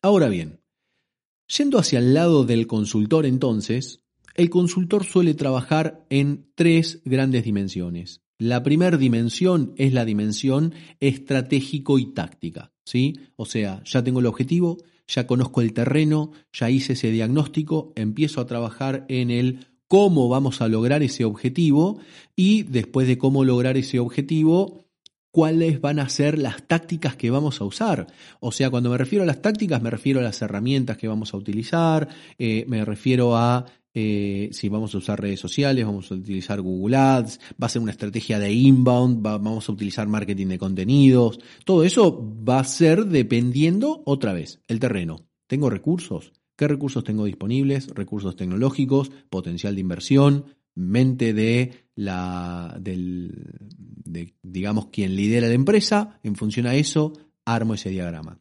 Ahora 0.02 0.28
bien, 0.28 0.60
Yendo 1.58 1.80
hacia 1.80 1.98
el 1.98 2.14
lado 2.14 2.46
del 2.46 2.68
consultor 2.68 3.26
entonces, 3.26 4.02
el 4.36 4.52
consultor 4.52 5.04
suele 5.04 5.34
trabajar 5.34 6.06
en 6.10 6.52
tres 6.54 7.02
grandes 7.06 7.44
dimensiones. 7.44 8.22
La 8.38 8.62
primera 8.62 8.98
dimensión 8.98 9.74
es 9.76 9.92
la 9.92 10.06
dimensión 10.06 10.74
estratégico 11.00 11.98
y 11.98 12.14
táctica, 12.14 12.72
¿sí? 12.86 13.20
O 13.36 13.46
sea, 13.46 13.82
ya 13.84 14.04
tengo 14.04 14.20
el 14.20 14.28
objetivo, 14.28 14.78
ya 15.08 15.26
conozco 15.26 15.62
el 15.62 15.74
terreno, 15.74 16.32
ya 16.54 16.70
hice 16.70 16.94
ese 16.94 17.10
diagnóstico, 17.10 17.94
empiezo 17.96 18.42
a 18.42 18.46
trabajar 18.46 19.06
en 19.10 19.32
el 19.32 19.68
cómo 19.88 20.30
vamos 20.30 20.62
a 20.62 20.68
lograr 20.68 21.02
ese 21.02 21.26
objetivo 21.26 22.00
y 22.36 22.62
después 22.64 23.08
de 23.08 23.18
cómo 23.18 23.44
lograr 23.44 23.76
ese 23.76 24.00
objetivo, 24.00 24.86
cuáles 25.32 25.82
van 25.82 26.00
a 26.00 26.10
ser 26.10 26.38
las 26.38 26.68
tácticas 26.68 27.16
que 27.16 27.30
vamos 27.30 27.62
a 27.62 27.66
usar. 27.66 28.08
O 28.40 28.52
sea, 28.52 28.70
cuando 28.70 28.90
me 28.90 28.98
refiero 28.98 29.24
a 29.24 29.28
las 29.28 29.42
tácticas, 29.42 29.82
me 29.82 29.90
refiero 29.90 30.20
a 30.20 30.24
las 30.24 30.42
herramientas 30.42 30.98
que 30.98 31.08
vamos 31.08 31.34
a 31.34 31.38
utilizar, 31.38 32.08
eh, 32.38 32.66
me 32.68 32.84
refiero 32.84 33.36
a 33.36 33.66
eh, 33.94 34.50
si 34.52 34.70
vamos 34.70 34.94
a 34.94 35.00
usar 35.00 35.20
redes 35.20 35.40
sociales, 35.40 35.86
vamos 35.86 36.12
a 36.12 36.16
utilizar 36.16 36.62
Google 36.62 36.96
Ads, 36.96 37.40
va 37.62 37.68
a 37.68 37.70
ser 37.70 37.82
una 37.82 37.92
estrategia 37.92 38.40
de 38.40 38.54
inbound, 38.54 39.22
vamos 39.22 39.68
a 39.68 39.72
utilizar 39.72 40.08
marketing 40.08 40.48
de 40.48 40.60
contenidos. 40.60 41.40
Todo 41.66 41.84
eso 41.84 42.24
va 42.48 42.60
a 42.60 42.64
ser 42.64 43.06
dependiendo, 43.06 44.02
otra 44.06 44.34
vez, 44.34 44.62
el 44.68 44.80
terreno. 44.80 45.26
¿Tengo 45.48 45.70
recursos? 45.70 46.34
¿Qué 46.56 46.68
recursos 46.68 47.04
tengo 47.04 47.26
disponibles? 47.26 47.88
Recursos 47.88 48.36
tecnológicos, 48.36 49.12
potencial 49.30 49.76
de 49.76 49.82
inversión, 49.82 50.46
mente 50.76 51.34
de 51.34 51.89
la, 52.00 52.78
del, 52.80 53.34
de, 54.06 54.34
digamos, 54.42 54.88
quien 54.88 55.18
lidera 55.18 55.50
la 55.50 55.54
empresa, 55.54 56.18
en 56.24 56.36
función 56.36 56.66
a 56.66 56.76
eso, 56.76 57.12
armo 57.44 57.74
ese 57.74 57.90
diagrama. 57.90 58.40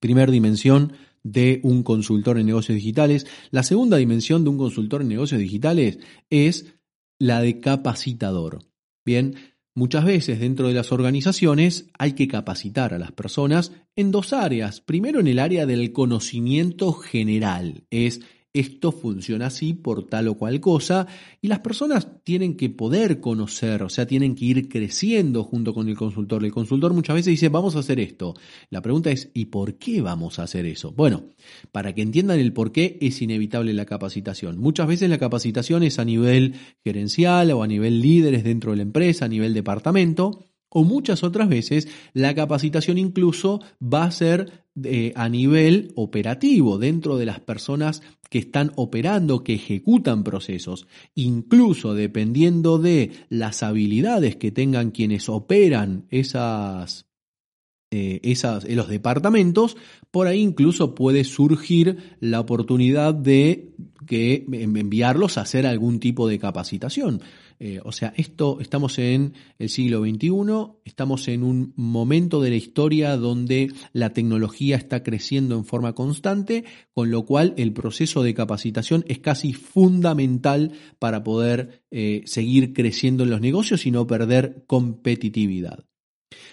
Primer 0.00 0.30
dimensión 0.30 0.94
de 1.22 1.60
un 1.64 1.82
consultor 1.82 2.38
en 2.38 2.46
negocios 2.46 2.76
digitales. 2.76 3.26
La 3.50 3.62
segunda 3.62 3.98
dimensión 3.98 4.42
de 4.42 4.50
un 4.50 4.56
consultor 4.56 5.02
en 5.02 5.08
negocios 5.08 5.38
digitales 5.38 5.98
es 6.30 6.74
la 7.18 7.42
de 7.42 7.60
capacitador. 7.60 8.60
Bien, 9.04 9.34
muchas 9.74 10.06
veces 10.06 10.40
dentro 10.40 10.68
de 10.68 10.74
las 10.74 10.92
organizaciones 10.92 11.90
hay 11.98 12.14
que 12.14 12.26
capacitar 12.26 12.94
a 12.94 12.98
las 12.98 13.12
personas 13.12 13.72
en 13.96 14.10
dos 14.12 14.32
áreas. 14.32 14.80
Primero 14.80 15.20
en 15.20 15.26
el 15.28 15.40
área 15.40 15.66
del 15.66 15.92
conocimiento 15.92 16.94
general, 16.94 17.84
es 17.90 18.22
esto 18.54 18.92
funciona 18.92 19.46
así 19.46 19.72
por 19.72 20.06
tal 20.06 20.28
o 20.28 20.34
cual 20.34 20.60
cosa 20.60 21.06
y 21.40 21.48
las 21.48 21.60
personas 21.60 22.08
tienen 22.22 22.56
que 22.56 22.68
poder 22.68 23.20
conocer, 23.20 23.82
o 23.82 23.88
sea, 23.88 24.06
tienen 24.06 24.34
que 24.34 24.44
ir 24.44 24.68
creciendo 24.68 25.42
junto 25.44 25.72
con 25.72 25.88
el 25.88 25.96
consultor. 25.96 26.44
El 26.44 26.52
consultor 26.52 26.92
muchas 26.92 27.14
veces 27.14 27.30
dice, 27.30 27.48
vamos 27.48 27.76
a 27.76 27.78
hacer 27.78 27.98
esto. 27.98 28.34
La 28.70 28.82
pregunta 28.82 29.10
es, 29.10 29.30
¿y 29.32 29.46
por 29.46 29.74
qué 29.76 30.02
vamos 30.02 30.38
a 30.38 30.42
hacer 30.42 30.66
eso? 30.66 30.92
Bueno, 30.92 31.24
para 31.72 31.94
que 31.94 32.02
entiendan 32.02 32.40
el 32.40 32.52
por 32.52 32.72
qué 32.72 32.98
es 33.00 33.22
inevitable 33.22 33.72
la 33.72 33.86
capacitación. 33.86 34.58
Muchas 34.58 34.86
veces 34.86 35.08
la 35.08 35.18
capacitación 35.18 35.82
es 35.82 35.98
a 35.98 36.04
nivel 36.04 36.54
gerencial 36.84 37.50
o 37.52 37.62
a 37.62 37.66
nivel 37.66 38.00
líderes 38.00 38.44
dentro 38.44 38.72
de 38.72 38.78
la 38.78 38.82
empresa, 38.82 39.24
a 39.24 39.28
nivel 39.28 39.54
departamento. 39.54 40.51
O 40.74 40.84
muchas 40.84 41.22
otras 41.22 41.48
veces 41.48 41.88
la 42.14 42.34
capacitación 42.34 42.98
incluso 42.98 43.60
va 43.82 44.04
a 44.04 44.10
ser 44.10 44.64
eh, 44.82 45.12
a 45.16 45.28
nivel 45.28 45.92
operativo, 45.96 46.78
dentro 46.78 47.18
de 47.18 47.26
las 47.26 47.40
personas 47.40 48.02
que 48.30 48.38
están 48.38 48.72
operando, 48.76 49.44
que 49.44 49.54
ejecutan 49.54 50.24
procesos. 50.24 50.86
Incluso 51.14 51.92
dependiendo 51.92 52.78
de 52.78 53.12
las 53.28 53.62
habilidades 53.62 54.36
que 54.36 54.50
tengan 54.50 54.90
quienes 54.90 55.28
operan 55.28 56.06
esas 56.10 57.06
eh, 57.94 58.20
esas, 58.22 58.64
en 58.64 58.76
los 58.76 58.88
departamentos, 58.88 59.76
por 60.10 60.26
ahí 60.26 60.40
incluso 60.40 60.94
puede 60.94 61.24
surgir 61.24 62.16
la 62.20 62.40
oportunidad 62.40 63.12
de 63.12 63.71
que 64.06 64.44
enviarlos 64.52 65.38
a 65.38 65.42
hacer 65.42 65.66
algún 65.66 66.00
tipo 66.00 66.28
de 66.28 66.38
capacitación. 66.38 67.20
Eh, 67.58 67.80
o 67.84 67.92
sea, 67.92 68.12
esto 68.16 68.58
estamos 68.60 68.98
en 68.98 69.34
el 69.58 69.68
siglo 69.68 70.00
XXI, 70.02 70.30
estamos 70.84 71.28
en 71.28 71.44
un 71.44 71.72
momento 71.76 72.40
de 72.40 72.50
la 72.50 72.56
historia 72.56 73.16
donde 73.16 73.72
la 73.92 74.12
tecnología 74.12 74.76
está 74.76 75.02
creciendo 75.02 75.56
en 75.56 75.64
forma 75.64 75.94
constante, 75.94 76.64
con 76.92 77.10
lo 77.10 77.24
cual 77.24 77.54
el 77.56 77.72
proceso 77.72 78.22
de 78.22 78.34
capacitación 78.34 79.04
es 79.06 79.20
casi 79.20 79.52
fundamental 79.52 80.72
para 80.98 81.22
poder 81.22 81.84
eh, 81.90 82.22
seguir 82.26 82.72
creciendo 82.72 83.22
en 83.22 83.30
los 83.30 83.40
negocios 83.40 83.86
y 83.86 83.90
no 83.90 84.06
perder 84.06 84.64
competitividad. 84.66 85.84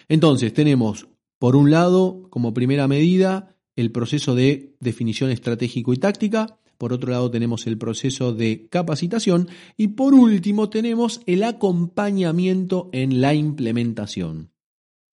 Entonces, 0.07 0.53
tenemos 0.53 1.07
por 1.39 1.55
un 1.55 1.71
lado, 1.71 2.27
como 2.29 2.53
primera 2.53 2.87
medida, 2.87 3.55
el 3.77 3.91
proceso 3.91 4.35
de 4.35 4.75
definición 4.81 5.31
estratégico 5.31 5.93
y 5.93 5.97
táctica. 5.97 6.59
Por 6.79 6.93
otro 6.93 7.11
lado, 7.11 7.29
tenemos 7.29 7.67
el 7.67 7.77
proceso 7.77 8.33
de 8.33 8.69
capacitación. 8.69 9.49
Y 9.75 9.89
por 9.89 10.13
último, 10.13 10.69
tenemos 10.69 11.19
el 11.25 11.43
acompañamiento 11.43 12.89
en 12.93 13.19
la 13.19 13.33
implementación. 13.33 14.53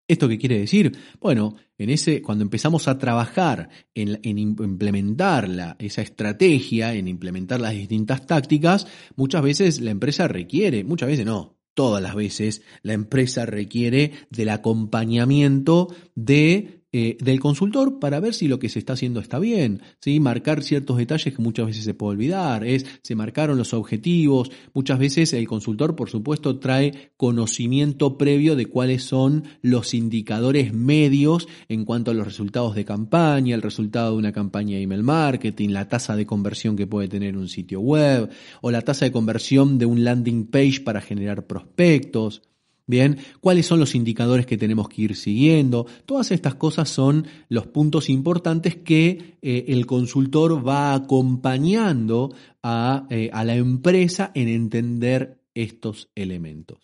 ¿Esto 0.08 0.30
qué 0.30 0.38
quiere 0.38 0.60
decir? 0.60 0.96
Bueno, 1.20 1.56
en 1.80 1.90
ese, 1.90 2.22
cuando 2.22 2.44
empezamos 2.44 2.88
a 2.88 3.00
trabajar 3.00 3.70
en, 3.96 4.20
en, 4.22 4.38
implementar 4.38 5.76
esa 5.80 6.04
estrategia, 6.04 6.94
en 6.94 7.08
implementar 7.08 7.60
las 7.60 7.74
distintas 7.74 8.28
tácticas, 8.28 8.86
muchas 9.16 9.42
veces 9.42 9.82
la 9.82 9.90
empresa 9.90 10.28
requiere, 10.28 10.84
muchas 10.84 11.10
veces 11.10 11.26
no, 11.26 11.58
todas 11.74 12.04
las 12.04 12.14
veces 12.14 12.62
la 12.84 12.94
empresa 12.94 13.48
requiere 13.48 14.12
del 14.30 14.50
acompañamiento 14.50 15.88
de 16.14 16.85
eh, 16.98 17.18
del 17.20 17.42
consultor 17.42 18.00
para 18.00 18.22
ver 18.22 18.34
si 18.34 18.48
lo 18.48 18.58
que 18.58 18.70
se 18.70 18.80
está 18.80 18.94
haciendo 18.94 19.20
está 19.20 19.38
bien, 19.38 19.82
¿sí? 20.00 20.22
marcar 20.22 20.64
ciertos 20.64 20.96
detalles 20.96 21.36
que 21.36 21.42
muchas 21.42 21.66
veces 21.66 21.84
se 21.84 21.94
puede 21.94 22.14
olvidar, 22.14 22.64
es 22.64 22.86
se 23.02 23.16
marcaron 23.16 23.58
los 23.58 23.74
objetivos, 23.74 24.50
muchas 24.74 24.98
veces 24.98 25.34
el 25.34 25.46
consultor 25.46 25.98
por 25.98 26.10
supuesto 26.10 26.58
trae 26.58 27.12
conocimiento 27.18 28.18
previo 28.18 28.56
de 28.56 28.68
cuáles 28.68 29.04
son 29.04 29.44
los 29.62 29.94
indicadores 29.94 30.74
medios 30.74 31.50
en 31.68 31.84
cuanto 31.84 32.12
a 32.12 32.14
los 32.14 32.26
resultados 32.26 32.76
de 32.76 32.86
campaña, 32.86 33.56
el 33.56 33.62
resultado 33.62 34.12
de 34.12 34.18
una 34.20 34.32
campaña 34.32 34.78
de 34.78 34.84
email 34.84 35.04
marketing, 35.04 35.72
la 35.72 35.90
tasa 35.90 36.16
de 36.16 36.26
conversión 36.26 36.78
que 36.78 36.88
puede 36.88 37.10
tener 37.10 37.36
un 37.36 37.50
sitio 37.50 37.82
web 37.82 38.30
o 38.62 38.72
la 38.72 38.84
tasa 38.84 39.04
de 39.04 39.12
conversión 39.12 39.78
de 39.78 39.86
un 39.86 40.06
landing 40.06 40.46
page 40.46 40.80
para 40.80 41.02
generar 41.02 41.46
prospectos. 41.46 42.42
Bien, 42.88 43.18
¿cuáles 43.42 43.66
son 43.66 43.80
los 43.80 43.96
indicadores 43.96 44.46
que 44.46 44.58
tenemos 44.58 44.90
que 44.90 45.02
ir 45.02 45.16
siguiendo? 45.16 45.88
Todas 46.06 46.32
estas 46.32 46.54
cosas 46.54 46.88
son 46.88 47.26
los 47.50 47.66
puntos 47.66 48.10
importantes 48.10 48.76
que 48.76 49.38
eh, 49.42 49.66
el 49.70 49.88
consultor 49.88 50.66
va 50.66 50.94
acompañando 50.94 52.36
a, 52.62 53.08
eh, 53.10 53.32
a 53.34 53.44
la 53.44 53.56
empresa 53.56 54.32
en 54.36 54.50
entender 54.50 55.42
estos 55.56 56.10
elementos. 56.14 56.78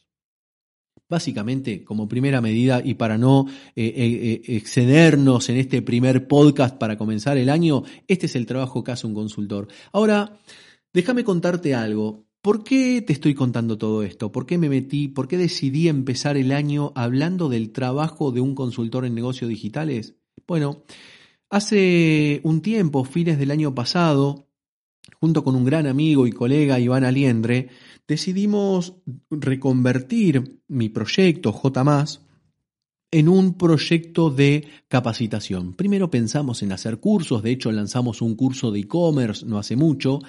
Básicamente, 1.08 1.84
como 1.84 2.08
primera 2.08 2.42
medida 2.42 2.82
y 2.84 2.96
para 2.96 3.20
no 3.20 3.46
eh, 3.76 4.42
excedernos 4.48 5.50
en 5.50 5.58
este 5.58 5.84
primer 5.84 6.28
podcast 6.28 6.78
para 6.78 6.98
comenzar 6.98 7.38
el 7.38 7.50
año, 7.50 7.84
este 8.08 8.26
es 8.26 8.36
el 8.36 8.48
trabajo 8.48 8.84
que 8.84 8.94
hace 8.94 9.06
un 9.06 9.14
consultor. 9.14 9.68
Ahora, 9.92 10.40
déjame 10.94 11.24
contarte 11.24 11.76
algo. 11.76 12.31
¿Por 12.42 12.64
qué 12.64 13.04
te 13.04 13.14
estoy 13.14 13.36
contando 13.36 13.78
todo 13.78 14.02
esto? 14.02 14.32
¿Por 14.32 14.48
qué 14.48 14.58
me 14.58 14.68
metí? 14.68 15.08
¿Por 15.08 15.28
qué 15.28 15.38
decidí 15.38 15.88
empezar 15.88 16.38
el 16.38 16.52
año 16.52 16.92
hablando 16.96 17.50
del 17.50 17.72
trabajo 17.72 18.32
de 18.32 18.42
un 18.42 18.56
consultor 18.56 19.06
en 19.06 19.14
negocios 19.14 19.48
digitales? 19.48 20.16
Bueno, 20.48 20.82
hace 21.52 22.42
un 22.44 22.62
tiempo, 22.64 23.04
fines 23.04 23.38
del 23.38 23.52
año 23.52 23.76
pasado, 23.76 24.48
junto 25.20 25.44
con 25.44 25.56
un 25.56 25.66
gran 25.66 25.86
amigo 25.86 26.26
y 26.26 26.32
colega 26.32 26.80
Iván 26.80 27.04
Aliendre, 27.04 27.70
decidimos 28.08 28.96
reconvertir 29.30 30.64
mi 30.68 30.90
proyecto 30.90 31.54
J 31.54 32.06
en 33.12 33.30
un 33.30 33.54
proyecto 33.56 34.32
de 34.32 34.68
capacitación. 34.88 35.74
Primero 35.74 36.10
pensamos 36.10 36.64
en 36.64 36.72
hacer 36.72 37.00
cursos, 37.00 37.44
de 37.44 37.52
hecho 37.52 37.72
lanzamos 37.72 38.24
un 38.24 38.36
curso 38.36 38.72
de 38.72 38.80
e-commerce 38.80 39.46
no 39.46 39.60
hace 39.60 39.76
mucho, 39.76 40.22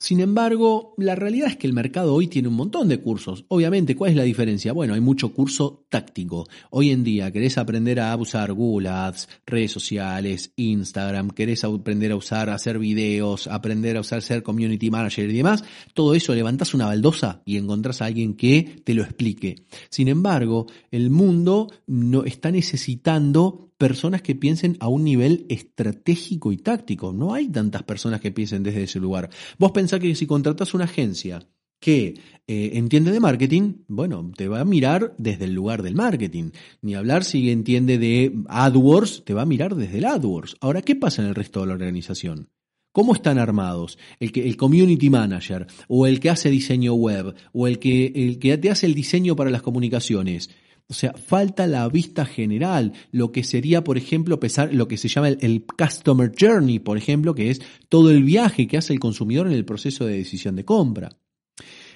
sin 0.00 0.20
embargo, 0.20 0.94
la 0.96 1.16
realidad 1.16 1.48
es 1.48 1.56
que 1.56 1.66
el 1.66 1.72
mercado 1.72 2.14
hoy 2.14 2.28
tiene 2.28 2.46
un 2.46 2.54
montón 2.54 2.86
de 2.86 3.00
cursos. 3.00 3.44
Obviamente, 3.48 3.96
¿cuál 3.96 4.12
es 4.12 4.16
la 4.16 4.22
diferencia? 4.22 4.72
Bueno, 4.72 4.94
hay 4.94 5.00
mucho 5.00 5.32
curso 5.34 5.86
táctico. 5.88 6.46
Hoy 6.70 6.90
en 6.90 7.02
día 7.02 7.32
querés 7.32 7.58
aprender 7.58 7.98
a 7.98 8.16
usar 8.16 8.52
Google 8.52 8.90
Ads, 8.90 9.28
redes 9.44 9.72
sociales, 9.72 10.52
Instagram, 10.54 11.30
querés 11.30 11.64
aprender 11.64 12.12
a 12.12 12.16
usar, 12.16 12.48
hacer 12.48 12.78
videos, 12.78 13.48
aprender 13.48 13.96
a 13.96 14.00
usar 14.00 14.22
ser 14.22 14.44
community 14.44 14.88
manager 14.88 15.28
y 15.28 15.36
demás. 15.36 15.64
Todo 15.94 16.14
eso 16.14 16.32
levantás 16.32 16.74
una 16.74 16.86
baldosa 16.86 17.42
y 17.44 17.56
encontrás 17.56 18.00
a 18.00 18.04
alguien 18.04 18.34
que 18.34 18.80
te 18.84 18.94
lo 18.94 19.02
explique. 19.02 19.64
Sin 19.90 20.06
embargo, 20.06 20.66
el 20.92 21.10
mundo 21.10 21.72
no 21.88 22.22
está 22.22 22.52
necesitando 22.52 23.67
personas 23.78 24.22
que 24.22 24.34
piensen 24.34 24.76
a 24.80 24.88
un 24.88 25.04
nivel 25.04 25.46
estratégico 25.48 26.52
y 26.52 26.58
táctico. 26.58 27.12
No 27.12 27.32
hay 27.32 27.48
tantas 27.48 27.84
personas 27.84 28.20
que 28.20 28.32
piensen 28.32 28.62
desde 28.62 28.82
ese 28.82 28.98
lugar. 28.98 29.30
Vos 29.58 29.70
pensás 29.70 30.00
que 30.00 30.14
si 30.14 30.26
contratas 30.26 30.74
una 30.74 30.84
agencia 30.84 31.48
que 31.80 32.20
eh, 32.48 32.70
entiende 32.74 33.12
de 33.12 33.20
marketing, 33.20 33.84
bueno, 33.86 34.32
te 34.36 34.48
va 34.48 34.60
a 34.60 34.64
mirar 34.64 35.14
desde 35.16 35.44
el 35.44 35.54
lugar 35.54 35.82
del 35.82 35.94
marketing. 35.94 36.50
Ni 36.82 36.96
hablar 36.96 37.24
si 37.24 37.50
entiende 37.50 37.98
de 37.98 38.34
AdWords, 38.48 39.24
te 39.24 39.32
va 39.32 39.42
a 39.42 39.46
mirar 39.46 39.76
desde 39.76 39.98
el 39.98 40.04
AdWords. 40.06 40.56
Ahora, 40.60 40.82
¿qué 40.82 40.96
pasa 40.96 41.22
en 41.22 41.28
el 41.28 41.34
resto 41.36 41.60
de 41.60 41.68
la 41.68 41.74
organización? 41.74 42.50
¿Cómo 42.90 43.14
están 43.14 43.38
armados? 43.38 43.96
El, 44.18 44.32
que, 44.32 44.48
el 44.48 44.56
community 44.56 45.08
manager, 45.08 45.68
o 45.86 46.06
el 46.08 46.18
que 46.18 46.30
hace 46.30 46.50
diseño 46.50 46.94
web, 46.94 47.32
o 47.52 47.68
el 47.68 47.78
que, 47.78 48.06
el 48.06 48.40
que 48.40 48.58
te 48.58 48.70
hace 48.70 48.86
el 48.86 48.94
diseño 48.94 49.36
para 49.36 49.50
las 49.50 49.62
comunicaciones. 49.62 50.50
O 50.90 50.94
sea, 50.94 51.12
falta 51.12 51.66
la 51.66 51.86
vista 51.88 52.24
general, 52.24 52.94
lo 53.12 53.30
que 53.30 53.44
sería, 53.44 53.84
por 53.84 53.98
ejemplo, 53.98 54.40
pesar, 54.40 54.72
lo 54.72 54.88
que 54.88 54.96
se 54.96 55.08
llama 55.08 55.28
el, 55.28 55.66
Customer 55.66 56.32
Journey, 56.38 56.78
por 56.78 56.96
ejemplo, 56.96 57.34
que 57.34 57.50
es 57.50 57.60
todo 57.90 58.10
el 58.10 58.24
viaje 58.24 58.66
que 58.66 58.78
hace 58.78 58.94
el 58.94 59.00
consumidor 59.00 59.46
en 59.46 59.52
el 59.52 59.66
proceso 59.66 60.06
de 60.06 60.16
decisión 60.16 60.56
de 60.56 60.64
compra. 60.64 61.10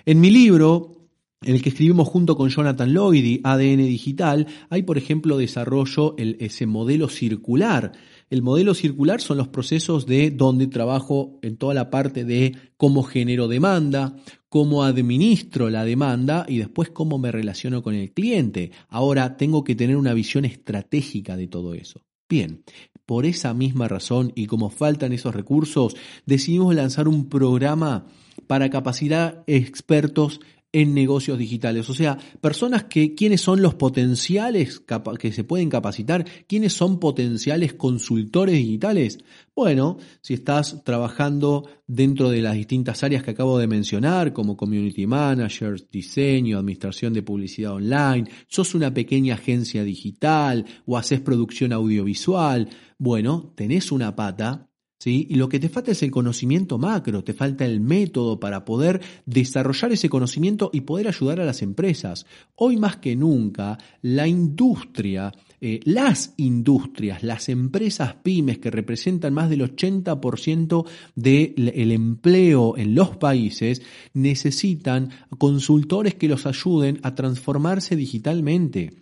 En 0.05 0.21
mi 0.21 0.31
libro, 0.31 1.02
en 1.45 1.55
el 1.55 1.63
que 1.63 1.71
escribimos 1.71 2.09
junto 2.09 2.37
con 2.37 2.49
Jonathan 2.49 2.93
Lloyd, 2.93 3.41
ADN 3.45 3.79
Digital, 3.79 4.47
hay, 4.71 4.83
por 4.83 4.99
ejemplo, 4.99 5.37
desarrollo 5.37 6.15
ese 6.17 6.67
modelo 6.67 7.09
circular 7.09 7.93
el 8.33 8.41
modelo 8.41 8.73
circular 8.73 9.21
son 9.21 9.37
los 9.37 9.49
procesos 9.49 10.07
de 10.07 10.31
donde 10.31 10.67
trabajo 10.67 11.39
en 11.43 11.59
toda 11.59 11.75
la 11.75 11.91
parte 11.91 12.25
de 12.25 12.57
cómo 12.79 13.03
genero 13.03 13.47
demanda, 13.47 14.17
cómo 14.49 14.85
administro 14.85 15.69
la 15.69 15.85
demanda 15.85 16.47
y 16.49 16.57
después 16.57 16.89
cómo 16.89 17.19
me 17.19 17.31
relaciono 17.31 17.83
con 17.83 17.95
el 17.95 18.11
cliente. 18.11 18.71
Ahora 18.89 19.37
tengo 19.37 19.65
que 19.65 19.75
tener 19.75 19.99
una 19.99 20.15
visión 20.15 20.47
estratégica 20.47 21.37
de 21.37 21.47
todo 21.47 21.75
eso. 21.75 22.07
Bien, 22.27 22.63
por 23.05 23.27
esa 23.27 23.53
misma 23.53 23.87
razón 23.87 24.33
y 24.35 24.47
como 24.47 24.71
faltan 24.71 25.13
esos 25.13 25.35
recursos, 25.35 25.95
decidimos 26.25 26.75
lanzar 26.75 27.09
un 27.09 27.29
programa 27.29 28.07
para 28.47 28.71
capacitar 28.71 29.45
expertos 29.47 30.41
en 30.73 30.95
negocios 30.95 31.39
digitales. 31.39 31.89
O 31.91 31.95
sea, 31.95 32.19
personas 32.41 32.85
que, 32.85 33.15
¿quiénes 33.15 33.43
son 33.43 33.61
los 33.61 33.75
potenciales 33.75 34.83
que 35.19 35.33
se 35.33 35.45
pueden 35.45 35.69
capacitar? 35.69 36.25
¿Quiénes 36.47 36.73
son 36.73 36.99
potenciales 36.99 37.75
consultores 37.75 38.57
digitales? 38.57 39.19
Bueno, 39.55 39.99
si 40.23 40.35
estás 40.35 40.83
trabajando 40.83 41.69
dentro 41.87 42.31
de 42.31 42.41
las 42.41 42.55
distintas 42.55 43.05
áreas 43.05 43.23
que 43.23 43.33
acabo 43.33 43.59
de 43.59 43.67
mencionar, 43.67 44.33
como 44.33 44.57
community 44.57 45.07
managers, 45.07 45.91
diseño, 45.91 46.59
administración 46.59 47.13
de 47.13 47.23
publicidad 47.23 47.73
online, 47.73 48.31
sos 48.49 48.75
una 48.75 48.95
pequeña 48.95 49.35
agencia 49.35 49.85
digital 49.85 50.65
o 50.87 50.97
haces 50.97 51.21
producción 51.21 51.73
audiovisual, 51.75 52.71
bueno, 52.99 53.53
tenés 53.55 53.93
una 53.93 54.17
pata 54.17 54.72
y 55.11 55.35
lo 55.35 55.49
que 55.49 55.59
te 55.59 55.69
falta 55.69 55.91
es 55.91 56.03
el 56.03 56.11
conocimiento 56.11 56.79
macro, 56.79 57.25
te 57.25 57.33
falta 57.35 57.65
el 57.65 57.81
método 57.81 58.39
para 58.39 58.65
poder 58.65 59.01
desarrollar 59.27 59.93
ese 59.93 60.09
conocimiento 60.09 60.71
y 60.73 60.83
poder 60.83 61.09
ayudar 61.09 61.41
a 61.41 61.45
las 61.45 61.63
empresas. 61.63 62.27
Hoy 62.55 62.77
más 62.77 62.97
que 62.97 63.17
nunca, 63.17 63.79
la 64.03 64.29
industria, 64.29 65.33
eh, 65.61 65.81
las 65.85 66.35
industrias, 66.37 67.23
las 67.23 67.49
empresas 67.49 68.15
pymes 68.23 68.59
que 68.59 68.71
representan 68.71 69.35
más 69.35 69.51
del 69.51 69.63
80% 69.63 70.87
del 71.15 71.93
empleo 71.93 72.77
en 72.77 72.95
los 72.95 73.17
países, 73.17 73.83
necesitan 74.15 75.11
consultores 75.39 76.15
que 76.15 76.29
los 76.29 76.47
ayuden 76.47 77.01
a 77.03 77.15
transformarse 77.15 77.97
digitalmente. 77.97 79.02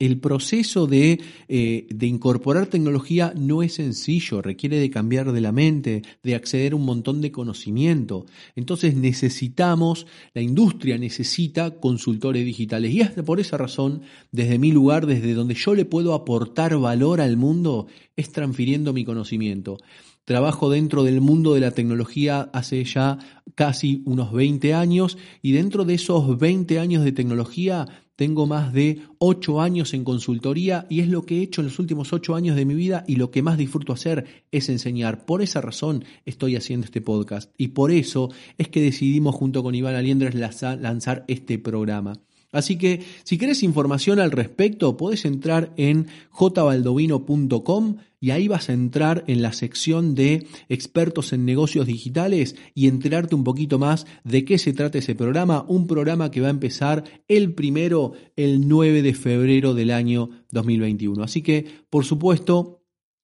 El 0.00 0.18
proceso 0.18 0.86
de, 0.86 1.20
eh, 1.46 1.86
de, 1.90 2.06
incorporar 2.06 2.66
tecnología 2.66 3.34
no 3.36 3.62
es 3.62 3.74
sencillo, 3.74 4.40
requiere 4.40 4.78
de 4.78 4.90
cambiar 4.90 5.30
de 5.30 5.42
la 5.42 5.52
mente, 5.52 6.02
de 6.22 6.34
acceder 6.34 6.72
a 6.72 6.76
un 6.76 6.86
montón 6.86 7.20
de 7.20 7.30
conocimiento. 7.30 8.24
Entonces 8.56 8.96
necesitamos, 8.96 10.06
la 10.32 10.40
industria 10.40 10.96
necesita 10.96 11.78
consultores 11.78 12.46
digitales. 12.46 12.92
Y 12.92 13.02
es 13.02 13.10
por 13.10 13.40
esa 13.40 13.58
razón, 13.58 14.00
desde 14.32 14.58
mi 14.58 14.72
lugar, 14.72 15.04
desde 15.04 15.34
donde 15.34 15.54
yo 15.54 15.74
le 15.74 15.84
puedo 15.84 16.14
aportar 16.14 16.76
valor 16.78 17.20
al 17.20 17.36
mundo, 17.36 17.86
es 18.16 18.32
transfiriendo 18.32 18.94
mi 18.94 19.04
conocimiento. 19.04 19.76
Trabajo 20.24 20.70
dentro 20.70 21.02
del 21.02 21.20
mundo 21.20 21.54
de 21.54 21.60
la 21.60 21.72
tecnología 21.72 22.50
hace 22.52 22.84
ya 22.84 23.18
casi 23.54 24.02
unos 24.06 24.32
20 24.32 24.74
años 24.74 25.18
y 25.42 25.52
dentro 25.52 25.84
de 25.84 25.94
esos 25.94 26.38
20 26.38 26.78
años 26.78 27.04
de 27.04 27.12
tecnología 27.12 27.86
tengo 28.20 28.46
más 28.46 28.74
de 28.74 29.00
ocho 29.16 29.62
años 29.62 29.94
en 29.94 30.04
consultoría 30.04 30.86
y 30.90 31.00
es 31.00 31.08
lo 31.08 31.24
que 31.24 31.38
he 31.38 31.42
hecho 31.42 31.62
en 31.62 31.68
los 31.68 31.78
últimos 31.78 32.12
ocho 32.12 32.34
años 32.34 32.54
de 32.54 32.66
mi 32.66 32.74
vida 32.74 33.02
y 33.08 33.16
lo 33.16 33.30
que 33.30 33.40
más 33.40 33.56
disfruto 33.56 33.94
hacer 33.94 34.44
es 34.52 34.68
enseñar. 34.68 35.24
Por 35.24 35.40
esa 35.40 35.62
razón 35.62 36.04
estoy 36.26 36.54
haciendo 36.54 36.84
este 36.84 37.00
podcast 37.00 37.50
y 37.56 37.68
por 37.68 37.90
eso 37.90 38.28
es 38.58 38.68
que 38.68 38.82
decidimos 38.82 39.34
junto 39.34 39.62
con 39.62 39.74
Iván 39.74 39.94
Aliendres 39.94 40.34
lanzar 40.34 41.24
este 41.28 41.58
programa. 41.58 42.20
Así 42.52 42.76
que 42.76 43.02
si 43.24 43.38
querés 43.38 43.62
información 43.62 44.20
al 44.20 44.32
respecto, 44.32 44.98
podés 44.98 45.24
entrar 45.24 45.72
en 45.78 46.06
jbaldovino.com 46.30 47.96
y 48.20 48.30
ahí 48.30 48.48
vas 48.48 48.68
a 48.68 48.74
entrar 48.74 49.24
en 49.26 49.40
la 49.40 49.52
sección 49.52 50.14
de 50.14 50.46
expertos 50.68 51.32
en 51.32 51.46
negocios 51.46 51.86
digitales 51.86 52.54
y 52.74 52.86
enterarte 52.86 53.34
un 53.34 53.44
poquito 53.44 53.78
más 53.78 54.06
de 54.24 54.44
qué 54.44 54.58
se 54.58 54.74
trata 54.74 54.98
ese 54.98 55.14
programa, 55.14 55.64
un 55.66 55.86
programa 55.86 56.30
que 56.30 56.42
va 56.42 56.48
a 56.48 56.50
empezar 56.50 57.04
el 57.28 57.54
primero, 57.54 58.12
el 58.36 58.68
9 58.68 59.02
de 59.02 59.14
febrero 59.14 59.74
del 59.74 59.90
año 59.90 60.30
2021. 60.50 61.22
Así 61.22 61.42
que, 61.42 61.64
por 61.88 62.04
supuesto, 62.04 62.79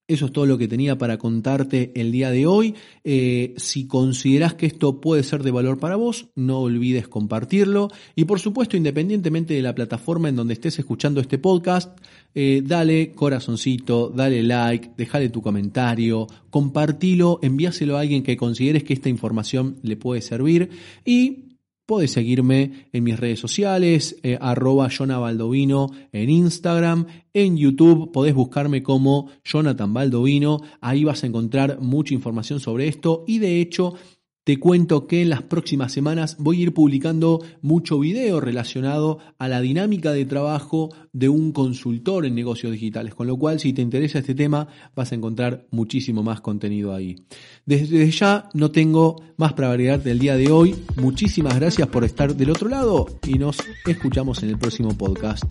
eso 0.09 0.27
es 0.27 0.33
todo 0.33 0.47
lo 0.47 0.57
que 0.57 0.69
tenía 0.69 0.99
para 0.99 1.19
contarte 1.19 1.91
el 1.97 2.13
día 2.13 2.31
de 2.31 2.47
hoy. 2.47 2.75
Eh, 3.03 3.55
si 3.57 3.89
consideras 3.89 4.55
que 4.55 4.67
esto 4.67 5.01
puede 5.01 5.25
ser 5.25 5.43
de 5.43 5.51
valor 5.51 5.79
para 5.79 5.97
vos, 5.97 6.27
no 6.37 6.61
olvides 6.61 7.09
compartirlo. 7.09 7.89
Y 8.15 8.25
por 8.25 8.39
supuesto, 8.39 8.77
independientemente 8.77 9.55
de 9.55 9.63
la 9.63 9.75
plataforma 9.75 10.29
en 10.29 10.37
donde 10.37 10.55
estés 10.55 10.79
escuchando 10.79 11.21
este 11.21 11.39
podcast, 11.39 11.99
eh, 12.37 12.63
dale 12.65 13.15
corazoncito, 13.15 14.11
dale 14.11 14.45
like, 14.45 14.91
déjale 14.97 15.29
tu 15.29 15.43
comentario, 15.43 16.29
compartilo, 16.51 17.41
envíaselo 17.43 17.97
a 17.97 18.01
alguien 18.03 18.23
que 18.23 18.37
consideres 18.37 18.85
que 18.85 18.93
esta 18.93 19.09
información 19.09 19.79
le 19.83 19.97
puede 19.97 20.23
servir. 20.23 20.71
Y 21.05 21.46
Podés 21.87 22.11
seguirme 22.11 22.89
en 22.93 23.05
mis 23.05 23.19
redes 23.19 23.39
sociales, 23.39 24.17
eh, 24.25 24.37
arroba 24.41 24.89
Jonah 24.91 25.21
en 26.13 26.31
Instagram, 26.31 27.07
en 27.33 27.57
YouTube 27.57 28.11
podés 28.11 28.35
buscarme 28.35 28.83
como 28.83 29.31
Jonathan 29.45 29.95
Baldovino, 29.95 30.63
ahí 30.81 31.05
vas 31.05 31.23
a 31.23 31.29
encontrar 31.29 31.79
mucha 31.81 32.13
información 32.13 32.59
sobre 32.59 32.89
esto 32.89 33.23
y 33.29 33.39
de 33.39 33.61
hecho 33.61 33.95
te 34.47 34.61
cuento 34.61 35.09
que 35.09 35.23
en 35.23 35.31
las 35.31 35.43
próximas 35.43 35.91
semanas 35.91 36.37
voy 36.39 36.61
a 36.61 36.63
ir 36.63 36.73
publicando 36.73 37.45
mucho 37.63 37.99
video 37.99 38.39
relacionado 38.39 39.19
a 39.39 39.49
la 39.49 39.61
dinámica 39.61 40.13
de 40.13 40.25
trabajo 40.25 40.95
de 41.13 41.29
un 41.29 41.51
consultor 41.51 42.25
en 42.25 42.37
negocios 42.37 42.71
digitales, 42.71 43.13
con 43.13 43.27
lo 43.27 43.37
cual 43.37 43.59
si 43.59 43.73
te 43.73 43.83
interesa 43.83 44.21
este 44.21 44.37
tema 44.37 44.69
vas 44.95 45.11
a 45.11 45.17
encontrar 45.17 45.67
muchísimo 45.73 46.23
más 46.23 46.43
contenido 46.43 46.95
ahí. 46.95 47.17
Desde 47.65 48.09
ya 48.13 48.49
no 48.55 48.71
tengo 48.71 49.21
más 49.37 49.55
para 49.55 49.77
del 49.77 50.21
día 50.21 50.37
de 50.37 50.53
hoy. 50.53 50.77
Muchísimas 50.95 51.57
gracias 51.57 51.89
por 51.89 52.05
estar 52.05 52.37
del 52.37 52.51
otro 52.51 52.69
lado 52.69 53.19
y 53.27 53.41
nos 53.41 53.59
escuchamos 53.85 54.45
en 54.45 54.51
el 54.51 54.59
próximo 54.61 54.97
podcast. 54.97 55.43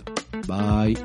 Bye. 0.47 0.95